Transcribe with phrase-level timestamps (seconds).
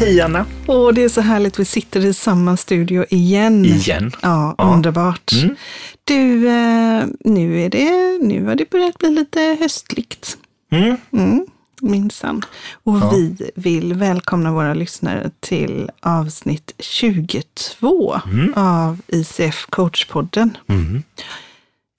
[0.00, 0.46] Hej Anna!
[0.66, 3.64] Åh, det är så härligt, vi sitter i samma studio igen.
[3.64, 4.12] Igen.
[4.22, 4.64] Ja, Ja.
[4.74, 5.32] underbart.
[5.32, 5.56] Mm.
[6.04, 10.38] Du, eh, nu, är det, nu har det börjat bli lite höstligt.
[10.72, 10.96] Mm.
[11.12, 11.46] Mm,
[11.80, 12.42] minsann.
[12.84, 13.10] Och Ja.
[13.14, 18.52] vi vill välkomna våra lyssnare till avsnitt 22 Mm.
[18.56, 20.56] av ICF Coachpodden.
[20.68, 21.02] Mm.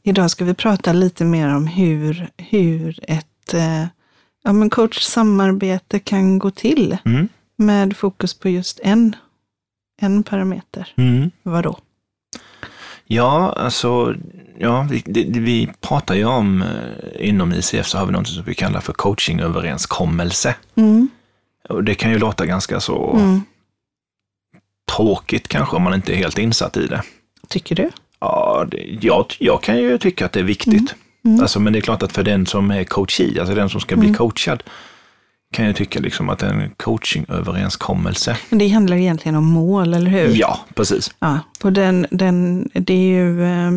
[0.03, 3.85] Idag ska vi prata lite mer om hur, hur ett eh,
[4.43, 7.27] ja, men coachsamarbete kan gå till Mm.
[7.61, 9.15] Med fokus på just en,
[10.01, 10.93] en parameter.
[10.97, 11.31] Mm.
[11.43, 11.77] Vadå?
[13.05, 14.15] Ja, alltså,
[14.59, 18.43] ja, vi, det, vi pratar ju om, eh, inom ICF så har vi något som
[18.43, 20.55] vi kallar för coachingöverenskommelse.
[20.75, 21.09] Mm.
[21.69, 23.41] Och det kan ju låta ganska så Mm.
[24.95, 27.01] tråkigt kanske om man inte är helt insatt i det.
[27.47, 27.89] Tycker du?
[28.19, 30.95] Ja, det, jag, jag kan ju tycka att det är viktigt.
[31.25, 31.41] Mm.
[31.41, 33.95] Alltså, men det är klart att för den som är coachee, alltså den som ska
[33.95, 34.17] bli Mm.
[34.17, 34.63] coachad,
[35.51, 38.37] kan jag tycka liksom att en coachingöverenskommelse.
[38.49, 40.35] Men det handlar egentligen om mål, eller hur?
[40.35, 41.11] Ja, precis.
[41.19, 43.71] Ja, och den, den, det är ju eh,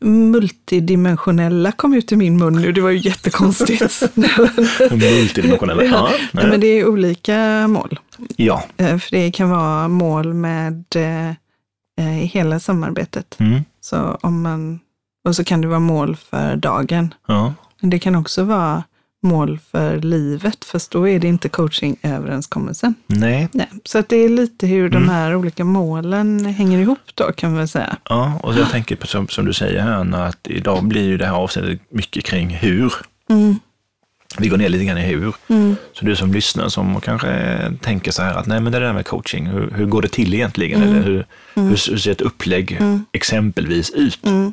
[0.00, 4.02] multidimensionella kom ut i min mun nu, det var ju jättekonstigt.
[4.90, 5.84] Multidimensionella.
[5.84, 7.98] Ja, Nej, men det är olika mål.
[8.36, 8.64] ja.
[8.76, 13.36] Eh, För det kan vara mål med eh, eh, hela samarbetet.
[13.40, 13.60] Mm.
[13.80, 14.80] Så om man,
[15.28, 17.14] och så kan det vara mål för dagen.
[17.26, 17.54] ja.
[17.80, 18.82] Men det kan också vara
[19.22, 22.94] mål för livet, fast då är det inte coachingöverenskommelsen.
[23.06, 24.90] Nej, Nej, så att det är lite hur Mm.
[25.02, 27.96] de här olika målen hänger ihop då, kan man säga.
[28.08, 31.26] Ja, och jag tänker på som, som du säger här, att idag blir ju det
[31.26, 32.92] här avsnittet mycket kring hur.
[33.30, 33.58] Mm,
[34.38, 35.34] Vi går ner lite grann i hur.
[35.48, 38.92] mm, Så du som lyssnar som kanske tänker så här att nej men det där
[38.92, 40.82] med coaching, hur, hur går det till egentligen?
[40.82, 43.04] Eller hur, hur, hur ser ett upplägg Mm.
[43.12, 44.26] exempelvis ut?
[44.26, 44.52] mm.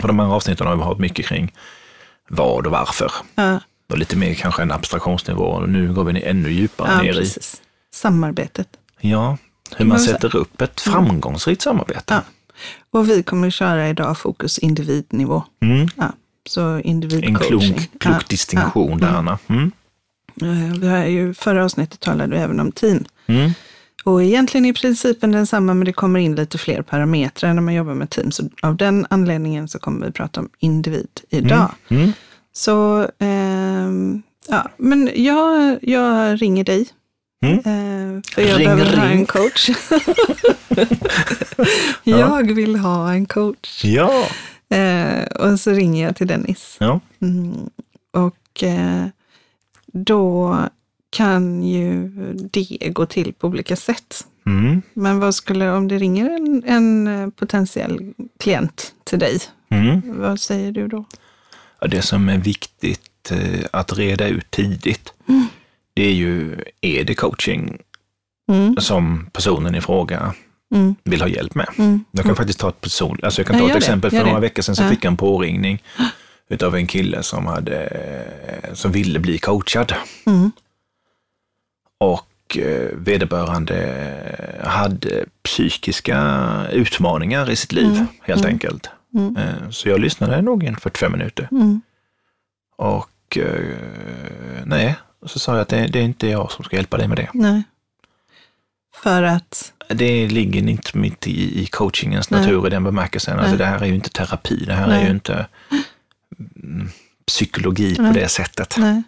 [0.00, 1.52] På de här avsnitten har vi hållit mycket kring
[2.28, 3.12] vad och varför.
[3.34, 7.12] Ja, Och lite mer kanske en abstraktionsnivå och nu går vi ännu djupare ja ner
[7.12, 7.62] i precis.
[7.94, 8.68] Samarbetet.
[9.00, 9.38] ja,
[9.76, 12.02] hur man sätter upp ett framgångsrikt samarbete.
[12.14, 12.20] Ja.
[12.90, 15.42] Och vi kommer att köra idag fokus individnivå.
[15.62, 15.88] Mm.
[15.96, 16.12] Ja,
[16.48, 16.60] så
[17.24, 17.62] En klok,
[17.98, 19.38] klok Ja, distinktion där, Anna.
[19.46, 19.72] Mm.
[20.42, 23.04] Eh, Vi har ju, förra avsnittet talade vi även om team.
[23.26, 23.50] Mm.
[24.04, 27.94] Och egentligen är principen densamma, men det kommer in lite fler parametrar när man jobbar
[27.94, 28.30] med team.
[28.30, 31.70] Så av den anledningen så kommer vi prata om individ idag.
[31.88, 32.12] Mm.
[32.52, 36.88] Så, ehm, ja, men jag, jag ringer dig.
[37.44, 37.58] Mm.
[37.58, 39.18] Eh, för jag Ring, behöver ha ring.
[39.18, 39.70] en coach.
[42.04, 43.84] jag vill ha en coach.
[43.84, 44.26] Ja.
[44.76, 46.76] Eh, och så ringer jag till Dennis.
[46.80, 47.00] ja.
[47.22, 47.70] Mm,
[48.12, 49.06] och eh,
[49.92, 50.58] då
[51.14, 52.08] kan ju
[52.52, 54.26] det gå till på olika sätt.
[54.46, 54.82] Mm.
[54.94, 59.38] Men vad skulle, om det ringer en, en eh, potentiell klient till dig,
[59.70, 60.02] Mm.
[60.20, 61.04] vad säger du då?
[61.80, 65.46] Ja, Det som är viktigt eh, att reda ut tidigt, Mm.
[65.94, 67.78] det är ju, är det coaching
[68.52, 70.34] Mm, som personen i fråga
[70.74, 71.68] mm, vill ha hjälp med?
[71.78, 73.84] mm, Jag kan faktiskt ta ett person, alltså jag kan Ja, ta ett gör det,
[73.86, 74.10] exempel.
[74.10, 74.88] För några veckor sedan så Ja.
[74.90, 75.82] fick jag en påringning
[76.50, 77.88] utav en kille som, hade,
[78.74, 79.92] som ville bli coachad.
[80.26, 80.50] mm,
[81.98, 83.76] Och eh, vederbörande
[84.64, 86.18] hade psykiska
[86.72, 88.06] utmaningar i sitt liv, Mm.
[88.22, 88.52] helt Mm.
[88.52, 88.90] enkelt.
[89.14, 91.48] mm, Eh, Så jag lyssnade nog i 45 minuter.
[91.52, 91.80] mm.
[92.76, 94.94] Och eh, nej,
[95.26, 97.28] så sa jag att det, det är inte jag som ska hjälpa dig med det.
[97.34, 97.62] Nej.
[99.02, 102.40] För att, Det ligger inte mitt i, i coachingens Nej.
[102.40, 103.38] natur i den bemärkelsen.
[103.38, 105.00] Alltså det här är ju inte terapi, det här Nej.
[105.00, 105.46] är ju inte
[106.62, 106.88] mm,
[107.26, 108.74] psykologi på det sättet.
[108.78, 109.02] nej.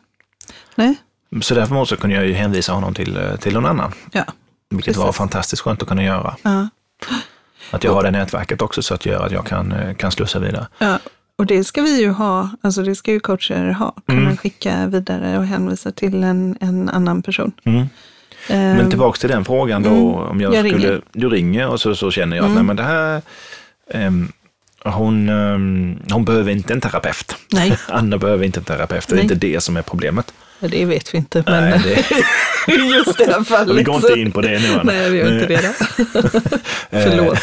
[0.74, 0.94] Nej,
[1.40, 3.92] Så därför så kunde jag ju hänvisa honom till, eh, till någon annan.
[4.12, 4.24] ja.
[4.70, 5.18] Vilket var Precis.
[5.18, 6.36] fantastiskt skönt att kunna göra.
[6.42, 6.68] ja.
[7.70, 10.38] Att jag har det nätverket också så att gör att jag kan, eh, kan slussa
[10.38, 10.66] vidare.
[10.78, 10.98] Ja,
[11.38, 14.36] och det ska vi ju ha, alltså det ska ju coacher ha, kunna Mm.
[14.36, 17.52] skicka vidare och hänvisa till en, en annan person.
[17.64, 17.86] Mm.
[18.48, 20.02] Men Ehm, tillbaks till den frågan då, Mm.
[20.30, 21.02] om jag, Jag skulle, ringer.
[21.12, 22.54] du ringer och så, så känner jag att Mm.
[22.54, 23.22] nej men det här,
[23.90, 24.32] ehm,
[24.84, 27.36] hon, ehm, hon behöver inte en terapeut.
[27.52, 29.22] Nej, Anna behöver inte en terapeut, det är Nej.
[29.22, 30.32] inte det som är problemet.
[30.60, 31.80] Det vet vi inte, men Nej,
[32.66, 33.76] det, just det här fallet.
[33.78, 34.68] vi går inte in på det nu.
[34.72, 34.82] Anna.
[34.82, 35.72] Nej, vi gör inte det då.
[36.90, 37.38] Förlåt.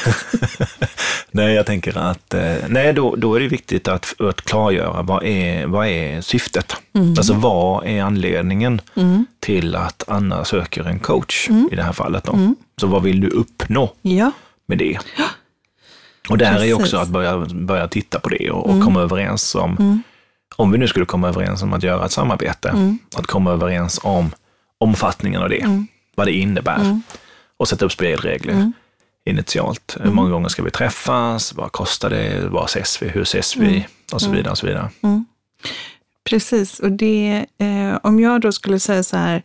[1.31, 5.23] nej, jag tänker att eh, nej, då, då är det viktigt att, att klargöra vad
[5.23, 6.75] är, vad är syftet?
[7.17, 9.25] Alltså vad är anledningen Mm.
[9.39, 12.23] till att Anna söker en coach i det här fallet?
[12.23, 12.33] Då?
[12.33, 12.55] Mm.
[12.81, 14.31] Så vad vill du uppnå Ja,
[14.65, 14.97] med det?
[16.29, 16.73] Och där är Precis.
[16.73, 20.03] också att börja, börja titta på det och, och komma överens om, Mm.
[20.55, 22.99] Om vi nu skulle komma överens om att göra ett samarbete, Mm.
[23.15, 24.31] att komma överens om
[24.77, 25.87] omfattningen av det, Mm.
[26.15, 27.01] vad det innebär Mm.
[27.57, 28.53] och sätta upp spelregler.
[28.53, 28.73] Mm.
[29.25, 29.97] initialt.
[30.01, 31.53] Hur många gånger ska vi träffas?
[31.53, 32.47] Vad kostar det?
[32.49, 33.07] Var ses vi?
[33.09, 33.67] Hur ses vi?
[33.67, 33.81] Mm.
[34.13, 34.51] Och så vidare.
[34.51, 34.89] Och så vidare.
[36.29, 39.43] Precis, och det, eh, om jag då skulle säga så här,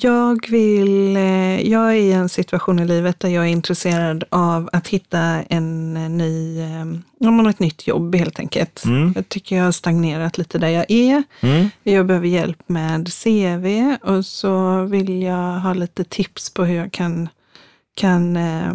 [0.00, 4.70] Jag vill, eh, jag är i en situation i livet där jag är intresserad av
[4.72, 8.84] att hitta en eh, ny, eh, ett nytt jobb helt enkelt.
[8.84, 9.12] Mm.
[9.16, 11.22] Jag tycker jag har stagnerat lite där jag är.
[11.40, 11.68] Mm.
[11.82, 16.92] Jag behöver hjälp med CV och så vill jag ha lite tips på hur jag
[16.92, 17.28] kan,
[17.94, 18.72] kan eh,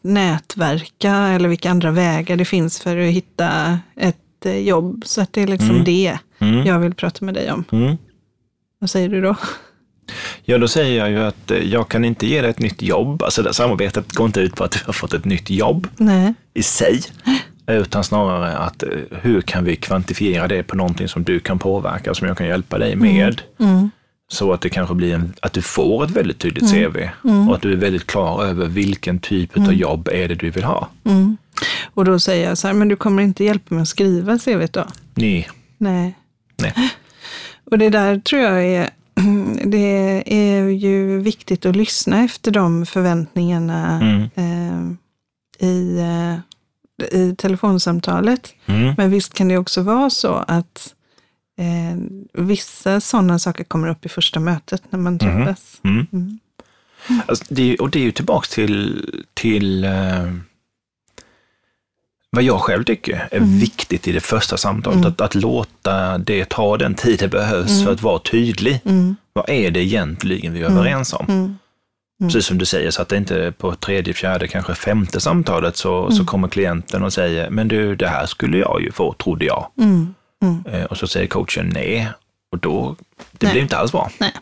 [0.00, 5.02] nätverka eller vilka andra vägar det finns för att hitta ett eh, jobb.
[5.06, 5.84] Så att det är liksom Mm.
[5.84, 6.66] det Mm.
[6.66, 7.64] jag vill prata med dig om.
[7.72, 7.96] Mm.
[8.78, 9.36] Vad säger du då?
[10.44, 13.22] Ja, då säger jag ju att eh, jag kan inte ge dig ett nytt jobb.
[13.22, 16.34] Alltså det samarbetet går inte ut på att du har fått ett nytt jobb Nej.
[16.54, 17.00] i sig,
[17.66, 22.14] utan snarare att eh, hur kan vi kvantifiera det på någonting som du kan påverka,
[22.14, 23.42] som jag kan hjälpa dig med.
[23.60, 23.90] Mm.
[24.32, 27.08] Så att det kanske blir en, att du får ett väldigt tydligt CV
[27.48, 30.64] och att du är väldigt klar över vilken typ av jobb är det du vill
[30.64, 30.88] ha.
[31.04, 31.36] Mm.
[31.94, 34.66] Och då säger jag så här, men du kommer inte hjälpa mig att skriva CV
[34.70, 34.86] då?
[35.14, 35.48] Nej.
[35.78, 36.14] Nej.
[36.56, 36.74] Nej.
[37.70, 38.90] Och det där tror jag är,
[39.64, 44.22] det är ju viktigt att lyssna efter de förväntningarna Mm.
[44.34, 44.96] eh,
[45.68, 46.38] i, eh,
[47.20, 48.54] i telefonsamtalet.
[48.66, 48.94] Mm.
[48.96, 50.94] Men visst kan det också vara så att
[51.58, 51.98] eh,
[52.44, 55.80] vissa sådana saker kommer upp i första mötet när man träffas.
[55.84, 56.06] Mm.
[56.12, 56.38] Mm.
[57.26, 59.04] Alltså, det, och det är ju tillbaks till,
[59.34, 60.32] till eh,
[62.30, 65.06] vad jag själv tycker är viktigt i det första samtalet.
[65.06, 68.80] Att, att låta det ta den tid det behövs för att vara tydlig.
[68.84, 69.16] Mm.
[69.32, 71.26] Vad är det egentligen vi är överens om?
[71.28, 71.58] Mm.
[72.22, 76.10] Precis som du säger, så att det inte på tredje, fjärde, kanske femte samtalet så,
[76.12, 79.66] så kommer klienten och säger, men du, det här skulle jag ju få, trodde jag.
[79.78, 80.14] Mm.
[80.42, 80.64] Mm.
[80.72, 82.08] Eh, Och så säger coachen nej.
[82.52, 82.96] Och då,
[83.32, 83.52] det Nej.
[83.52, 84.10] blir inte alls bra.
[84.18, 84.32] Nej.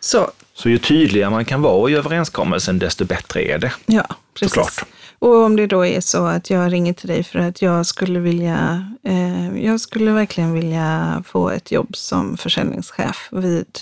[0.00, 3.72] Så, Så ju tydligare man kan vara i överenskommelsen, desto bättre är det.
[3.86, 4.54] ja, precis.
[4.54, 4.84] Såklart.
[5.20, 8.18] Och om det då är så att jag ringer till dig för att jag skulle
[8.20, 13.78] vilja, eh, jag skulle verkligen vilja få ett jobb som försäljningschef vid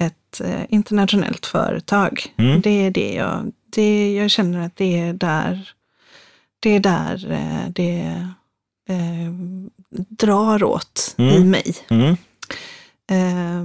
[0.00, 2.34] ett eh, internationellt företag.
[2.36, 2.60] Mm.
[2.60, 5.70] Det är det jag, det, jag känner att det är där,
[6.60, 8.26] det är där eh, det
[8.88, 9.32] eh,
[10.08, 11.50] drar åt i Mm.
[11.50, 11.76] mig.
[11.90, 12.16] Mm.
[13.12, 13.64] Eh,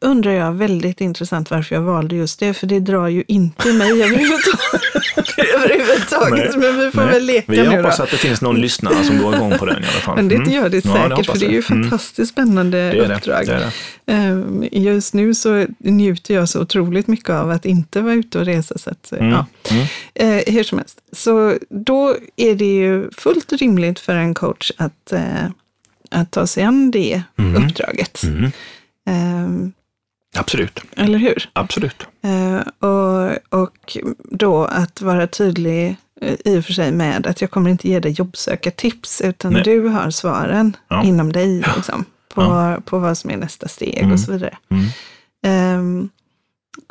[0.00, 3.90] undrar jag väldigt intressant varför jag valde just det, för det drar ju inte mig
[4.02, 5.54] överhuvudtaget.
[5.54, 6.56] överhuvudtaget.
[6.56, 7.14] Men vi får Nej.
[7.14, 8.02] väl leka Vi nu hoppas då.
[8.02, 10.16] att det finns någon lyssnare som går igång på den i alla fall.
[10.16, 10.50] Men det Mm.
[10.52, 11.62] gör det Ja, säkert, hoppas för det är ju.
[11.70, 11.82] Mm.
[11.90, 13.14] fantastiskt spännande är det.
[13.16, 13.46] uppdrag.
[13.46, 13.70] det,
[14.06, 14.12] det.
[14.12, 18.44] Eh, Just nu så njuter jag så otroligt mycket av att inte vara ute och
[18.44, 18.78] resa.
[18.78, 19.28] Så att, Mm.
[19.30, 19.46] ja.
[19.70, 19.86] Mm.
[20.14, 25.12] Eh, hur som helst, så då är det ju fullt rimligt för en coach att,
[25.12, 25.22] eh,
[26.10, 27.64] att ta sig an det Mm.
[27.64, 28.22] uppdraget.
[29.08, 29.48] Eh,
[30.36, 30.80] Absolut.
[30.96, 31.50] eller hur?
[31.52, 32.06] Absolut.
[32.22, 33.96] Eh, och, och
[34.30, 38.00] då att vara tydlig eh, i och för sig med att jag kommer inte ge
[38.00, 39.62] dig jobbsökartips, utan Nej.
[39.62, 41.02] du har svaren Ja.
[41.04, 42.04] inom dig liksom,
[42.34, 42.80] på, Ja.
[42.84, 44.12] på vad som är nästa steg Mm.
[44.12, 44.56] och så vidare.
[44.70, 44.84] Mm.
[45.44, 46.08] Ehm,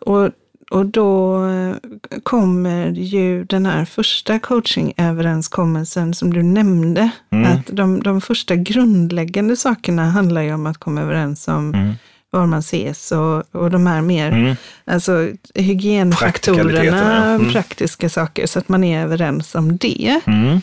[0.02, 0.30] och,
[0.72, 1.76] och då eh,
[2.24, 7.52] kommer ju den här första coachingöverenskommelsen som du nämnde, Mm.
[7.52, 11.94] att de, de första grundläggande sakerna handlar ju om att komma överens om Mm.
[12.30, 14.56] var man ses och, och de här mer Mm.
[14.86, 17.26] Alltså hygienfaktorerna.
[17.36, 17.52] Mm.
[17.52, 20.22] praktiska saker, så att man är överens om det.
[20.26, 20.62] Mm.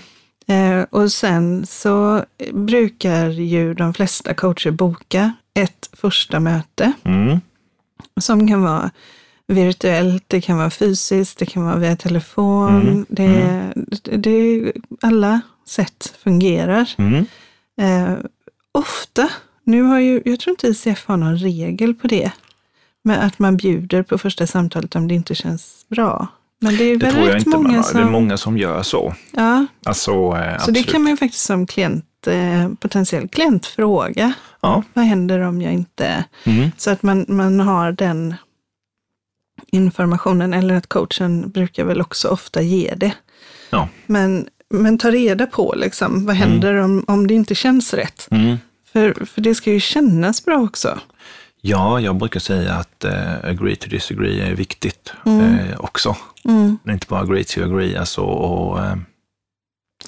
[0.48, 7.40] Eh, och sen så brukar ju de flesta coacher boka ett första möte Mm.
[8.20, 8.90] som kan vara
[9.48, 12.80] virtuellt, det kan vara fysiskt, det kan vara via telefon.
[12.80, 13.06] Mm.
[13.08, 16.90] Det, det, det, alla sätt fungerar.
[16.98, 17.26] Mm.
[17.80, 18.18] Eh,
[18.72, 19.28] ofta,
[19.64, 22.32] nu har ju, jag tror inte ICF har någon regel på det,
[23.04, 26.26] med att man bjuder på första samtalet om det inte känns bra.
[26.60, 27.82] Men det är Det väl tror rätt många har.
[27.82, 28.00] som...
[28.00, 29.14] Det är många som gör så.
[29.32, 34.32] ja, Alltså, eh, så det kan man ju faktiskt som klient, eh, potentiell klient fråga.
[34.60, 34.82] Ja.
[34.94, 36.24] Vad händer om jag inte...
[36.44, 36.70] Mm.
[36.76, 38.34] Så att man, man har den
[39.66, 43.12] informationen, eller att coachen brukar väl också ofta ge det.
[43.70, 43.88] Ja.
[44.06, 48.28] Men, men ta reda på, liksom, vad händer om, om det inte känns rätt?
[48.30, 48.56] Mm.
[48.92, 50.98] För, för det ska ju kännas bra också.
[51.60, 55.58] Ja, jag brukar säga att eh, agree to disagree är viktigt Mm.
[55.58, 56.16] eh, också.
[56.44, 56.78] Mm.
[56.88, 57.96] Inte bara agree to agree.
[57.96, 58.96] Alltså, och, eh,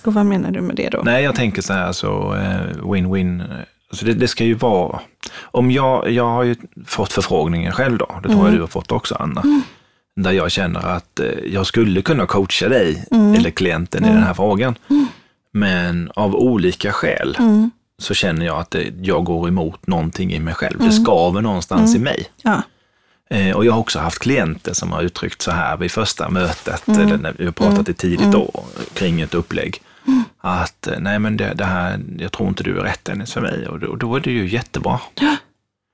[0.05, 1.01] Och vad menar du med det då?
[1.05, 3.45] nej, jag tänker så här, så eh, win-win.
[3.91, 5.01] Alltså det, det ska ju vara,
[5.41, 6.57] om jag, jag har ju
[6.87, 8.47] fått förfrågningar själv då, det tror Mm.
[8.47, 9.43] jag du har fått också Anna,
[10.17, 13.35] där jag känner att eh, jag skulle kunna coacha dig Mm.
[13.35, 14.75] eller klienten i den här frågan.
[15.53, 17.71] Men av olika skäl Mm.
[17.99, 20.77] så känner jag att det, jag går emot någonting i mig själv.
[20.81, 20.89] Mm.
[20.89, 22.27] Det skaver någonstans i mig.
[22.43, 22.63] Ja.
[23.31, 26.89] Eh, och jag har också haft klienter som har uttryckt så här vid första mötet,
[26.89, 27.01] Mm.
[27.01, 29.83] eller när vi har pratat i tidigt då kring ett upplägg.
[30.41, 33.41] Att eh, nej men det, det här, jag tror inte du är rätt Dennis för
[33.41, 33.67] mig.
[33.69, 35.01] Och då, då är det ju jättebra.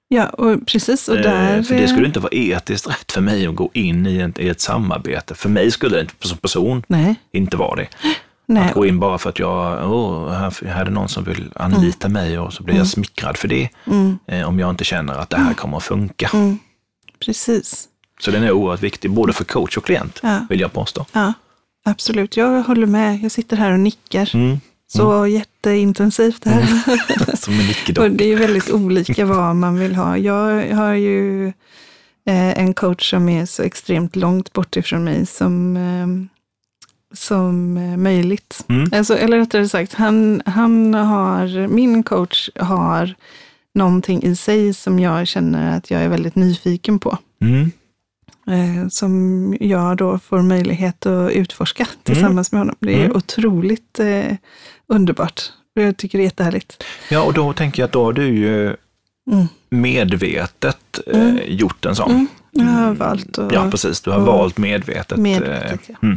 [0.08, 1.08] Ja, och precis.
[1.08, 4.06] Och Eh, där, För det skulle inte vara etiskt rätt för mig att gå in
[4.06, 5.34] i ett, i ett samarbete.
[5.34, 7.88] För mig skulle det inte som person Nej, inte vara det.
[8.46, 8.68] nej.
[8.68, 11.50] Att gå in bara för att jag, åh, här, här är det någon som vill
[11.54, 13.68] anlita mig och så blir jag smickrad för det.
[13.86, 16.30] Mm, Eh, om jag inte känner att det här kommer att funka.
[16.34, 16.58] mm,
[17.24, 17.88] precis.
[18.20, 20.46] Så den är oerhört viktig, både för coach och klient, Ja.
[20.50, 21.06] vill jag påstå.
[21.12, 21.32] Ja,
[21.86, 22.36] absolut.
[22.36, 23.20] Jag håller med.
[23.22, 24.30] Jag sitter här och nickar.
[24.34, 24.60] Mm.
[24.88, 27.36] Så jätteintensivt här.
[27.36, 28.04] Som en nickedock.
[28.04, 30.18] Och det är väldigt olika vad man vill ha.
[30.18, 31.46] Jag har ju
[32.26, 36.36] eh, en coach som är så extremt långt bort ifrån mig som, eh,
[37.16, 38.64] som eh, möjligt.
[38.68, 38.90] Mm.
[38.92, 43.14] Alltså, eller rättare sagt, han, han har, min coach har
[43.74, 47.18] någonting i sig som jag känner att jag är väldigt nyfiken på.
[47.40, 47.70] Mm.
[48.50, 52.76] Eh, som jag då får möjlighet att utforska tillsammans med honom.
[52.80, 53.16] Det är Mm.
[53.16, 54.32] otroligt eh,
[54.88, 55.42] underbart.
[55.74, 56.84] Jag tycker det är jättehärligt.
[57.10, 58.76] Ja, och då tänker jag att då har du ju
[59.32, 59.46] Mm.
[59.70, 62.10] medvetet eh, gjort en sån.
[62.10, 62.26] Mm.
[62.50, 63.52] Jag har valt att...
[63.52, 64.00] Ja, precis.
[64.00, 65.18] Du har valt medvetet.
[65.18, 66.08] Medvetet, ja.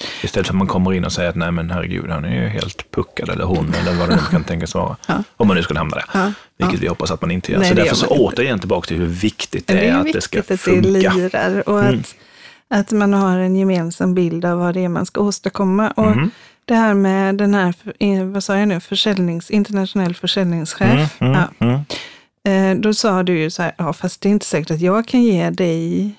[0.00, 0.08] Mm.
[0.10, 0.24] Mm.
[0.24, 2.48] Istället för att man kommer in och säger att nej men herregud, han är ju
[2.48, 4.96] helt puckad eller hon eller vad det nu kan tänkas vara.
[5.06, 5.22] Ja.
[5.36, 6.04] Om man nu skulle hamna där.
[6.14, 6.32] Ja.
[6.58, 7.58] Vilket vi hoppas att man inte gör.
[7.58, 9.98] Nej, så det därför så återigen tillbaka till hur viktigt det, Det är är att
[9.98, 10.88] det viktigt ska att det funka.
[10.88, 12.00] lirar och Mm.
[12.00, 12.14] att,
[12.80, 15.90] att man har en gemensam bild av vad det är man ska åstadkomma.
[15.90, 16.30] Och Mhm.
[16.64, 21.20] det här med den här, eh, vad sa jag nu, försäljnings, internationell försäljningschef.
[21.20, 21.66] Mm, mm, Ja.
[21.66, 21.80] mm.
[22.44, 25.06] Eh, Då sa du ju så här, ja fast det är inte säkert att jag
[25.08, 26.10] kan ge dig,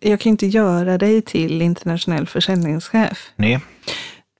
[0.00, 3.30] jag kan inte göra dig till internationell försäljningschef.
[3.36, 3.60] Nej.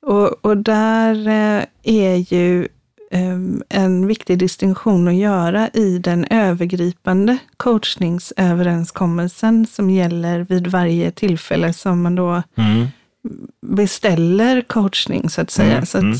[0.03, 2.69] Och, och där eh, är ju
[3.11, 11.73] em, en viktig distinktion att göra i den övergripande coachningsöverenskommelsen som gäller vid varje tillfälle
[11.73, 12.87] som man då Mm.
[13.67, 15.73] beställer coachning så att säga.
[15.73, 16.17] Mm, så att, mm.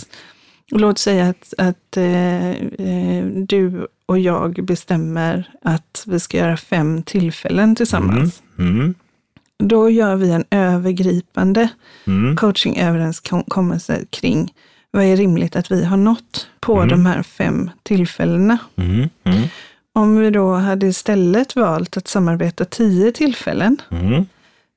[0.71, 7.03] Låt säga att, att eh, eh, du och jag bestämmer att vi ska göra fem
[7.03, 8.43] tillfällen tillsammans.
[8.59, 8.95] Mm.
[9.59, 11.69] Då gör vi en övergripande
[12.07, 12.37] Mm.
[12.37, 14.53] coachingöverenskommelse kring
[14.91, 16.89] vad är rimligt att vi har nått på Mm.
[16.89, 18.59] de här fem tillfällena.
[18.77, 19.09] Mm.
[19.25, 19.43] Mm.
[19.95, 24.27] Om vi då hade istället valt att samarbeta tio tillfällen Mm.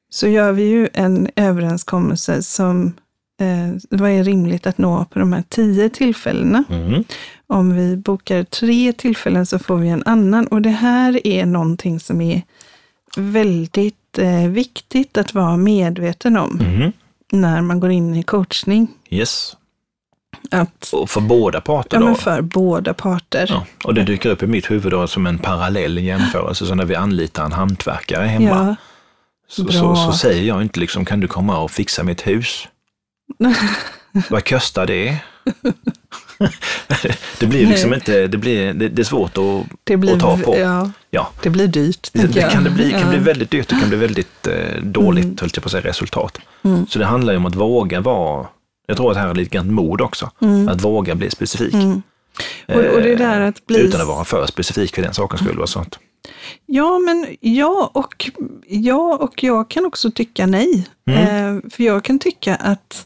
[0.10, 2.94] så gör vi ju en överenskommelse som
[3.42, 6.64] eh, vad är rimligt att nå på de här tio tillfällena.
[6.70, 7.04] Mm.
[7.48, 10.48] Om vi bokar tre tillfällen så får vi en annan.
[10.48, 12.42] Och det här är någonting som är
[13.18, 13.96] väldigt
[14.50, 16.92] viktigt att vara medveten om Mm.
[17.32, 18.88] när man går in i coachning.
[19.10, 19.56] Yes.
[20.52, 22.06] Att, Och för båda parter ja, då?
[22.06, 23.46] men för båda parter.
[23.50, 26.86] Ja, och det dyker upp i mitt huvud då som en parallell jämförelse, så när
[26.86, 28.76] vi anlitar en hantverkare hemma, Ja.
[29.48, 32.68] så, så, så säger jag inte liksom, kan du komma och fixa mitt hus?
[34.30, 35.18] Vad kostar det?
[37.40, 40.38] det blir liksom inte, det, blir, det, det är svårt att, Det blir, att ta
[40.38, 40.58] på.
[40.58, 42.10] Ja, Ja, det blir dyrt.
[42.14, 43.10] det, det kan det bli, kan Ja.
[43.10, 45.38] bli väldigt dyrt, det kan bli väldigt eh, dåligt, Mm.
[45.42, 46.38] höll jag på att säga, resultat.
[46.64, 46.88] Mm.
[46.88, 48.48] Så det handlar ju om att våga vara,
[48.88, 50.32] jag tror att här är lite grann mod också,
[50.70, 51.74] att våga bli specifik.
[51.74, 52.02] Mm.
[52.68, 53.80] Och, och det där att bli...
[53.80, 55.60] Utan att vara för specifik för den sakens skull.
[55.60, 56.00] Och sånt.
[56.66, 58.30] Ja, men ja och,
[58.68, 60.88] ja, och jag kan också tycka nej.
[61.10, 61.56] Mm.
[61.58, 63.06] Eh, för jag kan tycka att,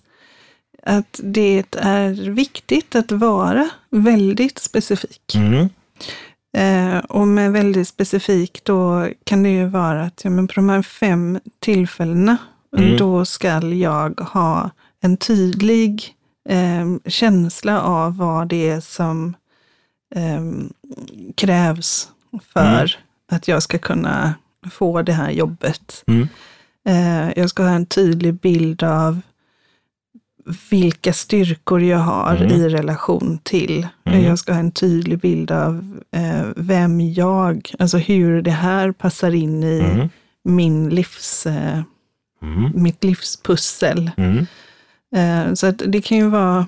[0.86, 5.36] att det är viktigt att vara väldigt specifik.
[5.36, 5.70] Mm.
[6.58, 10.70] Eh, och med väldigt specifik då kan det ju vara att ja, men på de
[10.70, 12.38] här fem tillfällena
[12.78, 12.98] Mm.
[12.98, 14.70] då ska jag ha
[15.02, 16.16] en tydlig
[16.50, 19.36] eh, känsla av vad det är som
[20.16, 20.42] eh,
[21.36, 22.08] krävs
[22.54, 22.88] för Mm.
[23.32, 24.34] att jag ska kunna
[24.72, 26.04] få det här jobbet.
[26.08, 26.28] Mm.
[26.88, 29.22] Eh, jag ska ha en tydlig bild av
[30.70, 32.52] vilka styrkor jag har Mm.
[32.52, 33.88] i relation till.
[34.06, 34.24] Mm.
[34.24, 39.32] Jag ska ha en tydlig bild av eh, vem jag, alltså hur det här passar
[39.36, 40.10] in i Mm.
[40.44, 41.82] min livs, eh,
[42.42, 42.72] Mm.
[42.76, 44.12] mitt livspussel.
[44.18, 44.46] Mm.
[45.16, 46.68] Eh, så att det kan ju vara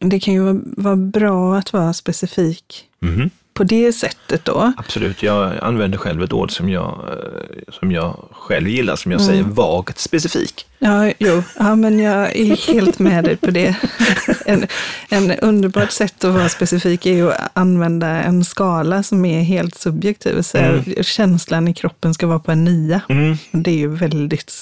[0.00, 3.30] det kan ju vara, vara bra att vara specifik Mm.
[3.60, 4.72] På det sättet då.
[4.76, 9.20] Absolut, jag använder själv ett ord som jag, eh, som jag själv gillar, som jag
[9.20, 9.30] Mm.
[9.32, 10.66] säger vagt specifik.
[10.78, 13.74] Ja, jo, ja, men jag är helt med dig på det.
[14.46, 14.66] En,
[15.08, 19.74] en underbart sätt att vara specifik är ju att använda en skala som är helt
[19.74, 20.42] subjektiv.
[20.42, 20.84] Så Mm.
[21.02, 23.00] Känslan i kroppen ska vara på en nia.
[23.08, 23.36] Mm.
[23.52, 24.52] Det är ju väldigt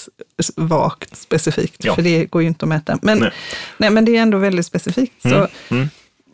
[0.55, 1.95] vagt specifikt, Ja.
[1.95, 2.99] för det går ju inte att mäta.
[3.01, 3.31] Men, Nej.
[3.77, 3.89] nej.
[3.89, 5.21] men det är ändå väldigt specifikt.
[5.21, 5.89] Så, Mm.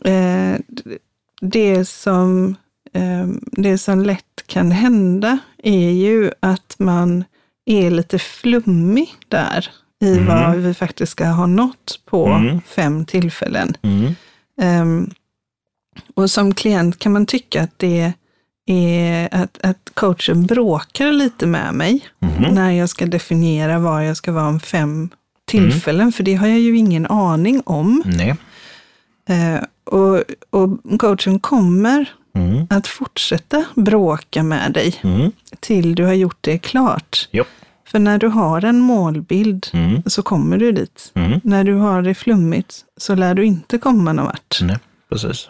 [0.06, 0.98] eh, d-
[1.46, 2.56] det, som,
[2.94, 7.24] eh, det som lätt kan hända är ju att man
[7.66, 9.70] är lite flummig där
[10.04, 10.26] i Mm.
[10.26, 12.62] vad vi faktiskt ska ha nått på Mm.
[12.62, 13.78] fem tillfällen.
[13.82, 14.16] Mm.
[14.62, 15.10] Ehm,
[16.16, 18.14] och som klient kan man tycka att det
[18.68, 22.54] är att, att coachen bråkar lite med mig Mhm.
[22.56, 25.10] när jag ska definiera var jag ska vara om fem
[25.46, 28.04] tillfällen, för det har jag ju ingen aning om.
[28.06, 28.36] Nej.
[29.86, 32.68] Och, och coachen kommer Mm.
[32.70, 35.32] att fortsätta bråka med dig Mm.
[35.60, 37.28] till du har gjort det klart.
[37.32, 37.44] Ja.
[37.88, 40.02] För när du har en målbild Mm.
[40.06, 41.12] så kommer du dit.
[41.14, 41.40] Mm.
[41.44, 44.60] När du har det flummigt så lär du inte komma någon vart.
[44.62, 44.78] Nej,
[45.10, 45.50] precis.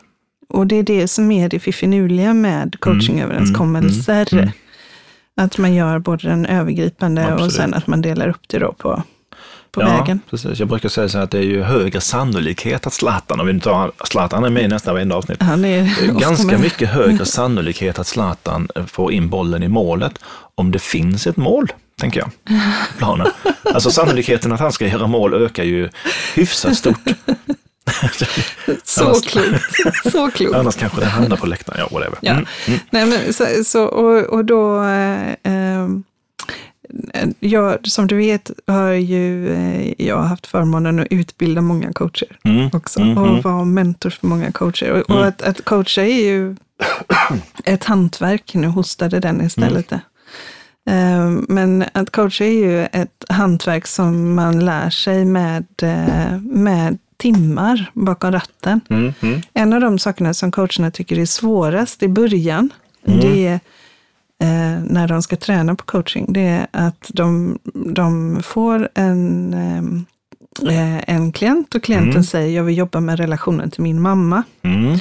[0.50, 4.28] Och det är det som är det fiffinuliga med coachingöverenskommelser.
[4.34, 4.54] Mm, mm,
[5.38, 7.54] Att man gör både den övergripande och Absolut.
[7.54, 9.04] sen att man delar upp det då på,
[9.76, 10.20] på ja, vägen.
[10.30, 10.60] precis.
[10.60, 13.60] Jag brukar säga så att det är ju högre sannolikhet att Zlatan, om vi nu
[13.60, 18.08] tar Zlatan är med i nästan varenda avsnitt, Han är ganska mycket högre sannolikhet att
[18.08, 20.20] Zlatan får in bollen i målet
[20.56, 22.30] om det finns ett mål, tänker jag.
[22.98, 23.28] Planen.
[23.74, 25.90] Alltså sannolikheten att han ska göra mål ökar ju
[26.36, 27.00] hyfsat stort.
[28.84, 30.12] Så Annars- klokt.
[30.12, 30.56] Så klokt.
[30.56, 32.18] Annars kanske det hamnar på läktaren, ja whatever.
[32.22, 32.32] Ja.
[32.32, 32.46] Mm.
[32.68, 32.80] Mm.
[32.90, 35.88] Nej, men så, så, och, och då, eh, eh,
[37.40, 42.70] jag, som du vet, har ju eh, jag haft förmånen att utbilda många coacher Mm.
[42.74, 44.92] också Mm, och vara mentor för många coacher.
[44.92, 45.28] Och, och Mm.
[45.28, 46.56] att, att coacha är ju
[47.66, 49.92] ett hantverk, nu hostade den istället.
[49.92, 50.02] Mm.
[50.90, 56.98] Eh, Men att coacha är ju ett hantverk som man lär sig med, eh, med
[57.18, 58.82] timmar bakom ratten.
[58.90, 59.14] Mm.
[59.22, 59.42] Mm.
[59.54, 62.70] En av de sakerna som coacherna tycker är svårast i början,
[63.08, 63.20] Mm.
[63.20, 63.60] det är
[64.42, 70.06] eh, när de ska träna på coaching, det är att de, de får en, ehm,
[70.70, 72.24] eh, en klient och klienten Mm.
[72.24, 74.44] säger jag vill jobba med relationen till min mamma.
[74.62, 74.98] Mm.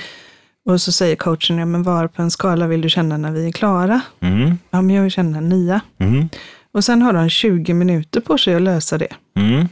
[0.67, 3.47] Och så säger coachen, ja men var på en skala vill du känna när vi
[3.49, 4.01] är klara?
[4.21, 4.59] Mm.
[4.71, 5.81] Ja men jag vill känna en nia.
[5.99, 6.29] Mm.
[6.73, 9.15] Och sen har de 20 minuter på sig att lösa det.
[9.37, 9.69] Mm.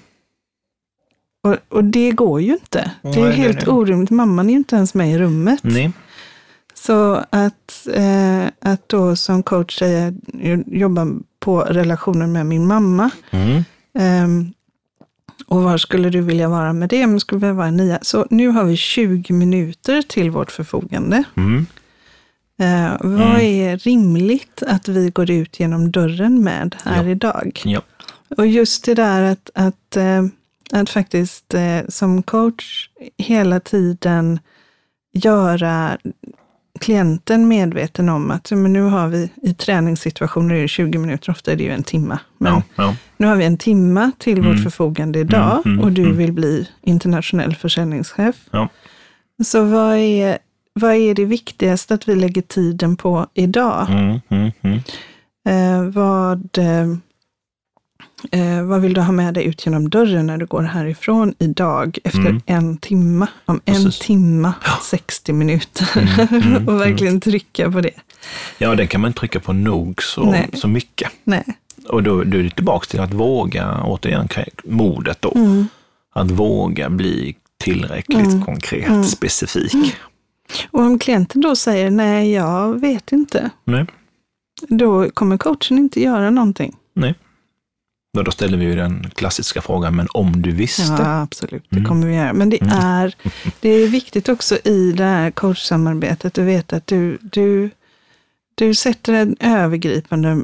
[1.45, 2.91] Och, och det går ju inte.
[3.03, 3.75] Det är ju nej, helt nej.
[3.75, 4.11] orimligt.
[4.11, 5.61] Mamman är ju inte ens med i rummet.
[5.63, 5.93] Nej.
[6.87, 10.13] Så att, eh, att då som coach säga,
[10.67, 11.07] jobba
[11.41, 13.11] på relationen med min mamma.
[13.31, 13.65] Mm.
[13.99, 14.53] ehm,
[15.47, 17.07] och var skulle du vilja vara med det?
[17.07, 17.99] Men skulle vi vara nia?
[18.03, 21.25] Så nu har vi 20 minuter till vårt förfogande.
[21.37, 21.67] Mm.
[22.59, 27.11] Eh, vad är rimligt att vi går ut genom dörren med här Ja.
[27.11, 27.63] idag?
[27.65, 27.81] Ja.
[28.37, 30.23] Och just det där att, att, eh,
[30.73, 34.39] att faktiskt eh, som coach hela tiden
[35.13, 35.99] göra
[36.83, 41.53] klienten medveten om att men nu har vi i träningssituationer är det 20 minuter, ofta
[41.53, 42.19] är det ju en timma.
[42.39, 42.63] Men Ja.
[42.77, 42.97] Ja.
[43.17, 44.51] nu har vi en timma till Mm.
[44.51, 46.17] vårt förfogande idag Mm, mm, och du mm.
[46.17, 48.37] vill bli internationell försäljningschef.
[48.51, 48.69] Ja.
[49.45, 50.39] Så vad är,
[50.75, 53.87] vad är det viktigaste att vi lägger tiden på idag?
[53.91, 54.51] Mm.
[55.49, 56.87] Eh, vad, eh,
[58.31, 61.99] eh, vad vill du ha med dig ut genom dörren när du går härifrån idag
[62.05, 62.41] efter Mm.
[62.47, 63.27] en timma?
[63.45, 63.99] Om en Precis.
[63.99, 65.89] timma, 60 minuter.
[65.97, 67.95] Mm, mm, och verkligen trycka på det.
[68.59, 70.49] Ja, den kan man inte trycka på nog så, Nej.
[70.53, 71.11] så mycket.
[71.25, 71.45] Nej.
[71.89, 74.29] Och då, då är det tillbaka till att våga, återigen,
[74.65, 75.33] modet då.
[75.35, 75.67] Mm.
[76.15, 78.45] Att våga bli tillräckligt Mm.
[78.45, 79.05] konkret, Mm.
[79.05, 79.95] specifik.
[80.71, 83.51] Och om klienten då säger nej, jag vet inte.
[83.65, 83.87] Nej.
[84.69, 86.77] Då kommer coachen inte göra någonting.
[86.95, 87.15] Nej.
[88.15, 90.83] Då, då ställer vi ju den klassiska frågan, men om du visste?
[90.99, 91.65] Ja, absolut.
[91.69, 91.89] Det Mm.
[91.89, 92.33] kommer vi göra.
[92.33, 92.79] Men det Mm.
[92.79, 93.15] är,
[93.61, 97.71] det är viktigt också i det här coachsamarbetet att veta att du, du,
[98.55, 100.41] du sätter en övergripande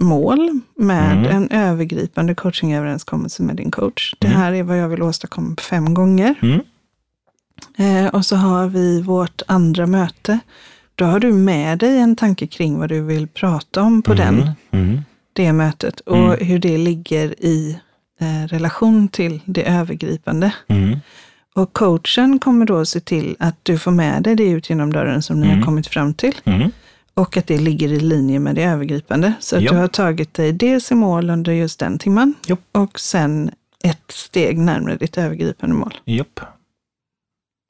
[0.00, 1.36] mål med Mm.
[1.36, 4.14] en övergripande coachingöverenskommelse med din coach.
[4.18, 4.38] Det Mm.
[4.40, 6.34] här är vad jag vill åstadkomma på fem gånger.
[6.42, 6.60] Mm.
[7.76, 10.38] Eh, och så har vi vårt andra möte.
[10.94, 14.34] Då har du med dig en tanke kring vad du vill prata om på den,
[14.42, 14.50] Mm.
[14.70, 15.00] Mm.
[15.32, 16.46] Det mötet och Mm.
[16.46, 17.78] hur det ligger i
[18.20, 20.54] eh, relation till det övergripande.
[20.68, 20.98] Mm.
[21.54, 25.22] Och coachen kommer då se till att du får med dig det ut genom dörren
[25.22, 25.58] som ni Mm.
[25.58, 26.34] har kommit fram till.
[26.44, 26.70] Mm.
[27.14, 29.32] Och att det ligger i linje med det övergripande.
[29.40, 29.72] Så att Ja.
[29.72, 32.56] du har tagit dig dels i mål under just den timman Ja.
[32.72, 33.50] och sen
[33.84, 35.94] ett steg närmare ditt övergripande mål.
[36.04, 36.40] Japp.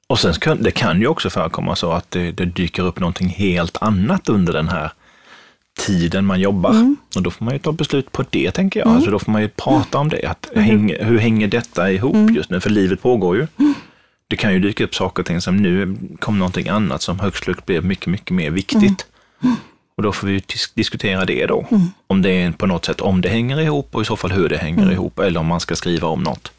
[0.07, 3.27] Och sen kan, det kan ju också förekomma så att det, det dyker upp någonting
[3.27, 4.91] helt annat under den här
[5.79, 6.69] tiden man jobbar.
[6.71, 6.97] Mm.
[7.15, 8.85] Och då får man ju ta beslut på det, tänker jag.
[8.87, 8.95] Mm.
[8.95, 10.25] Alltså då får man ju prata om det.
[10.27, 10.63] Att Mm.
[10.65, 12.35] häng, hur hänger detta ihop Mm.
[12.35, 12.59] just nu?
[12.59, 13.47] För livet pågår ju.
[14.27, 17.43] Det kan ju dyka upp saker och ting som nu kom någonting annat som högst
[17.43, 19.05] slut blev mycket, mycket mer viktigt.
[19.97, 21.65] Och då får vi dis- diskutera det då.
[21.71, 21.81] Mm.
[22.07, 24.49] Om det är på något sätt, om det hänger ihop och i så fall hur
[24.49, 24.93] det hänger Mm.
[24.93, 25.19] ihop.
[25.19, 26.51] Eller om man ska skriva om något.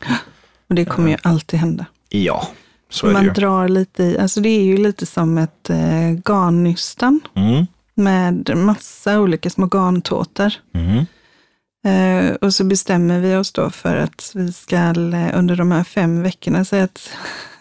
[0.68, 1.84] Och det kommer ju alltid hända.
[2.08, 2.48] Ja,
[2.90, 3.32] så är Man det ju.
[3.34, 7.66] drar lite i, alltså det är ju lite som ett eh, garnnystan Mm.
[7.94, 10.54] Med massa olika små garntåtar.
[10.74, 11.06] Mm.
[11.84, 15.84] Eh, och så bestämmer vi oss då för att vi ska eh, under de här
[15.84, 17.10] fem veckorna säga att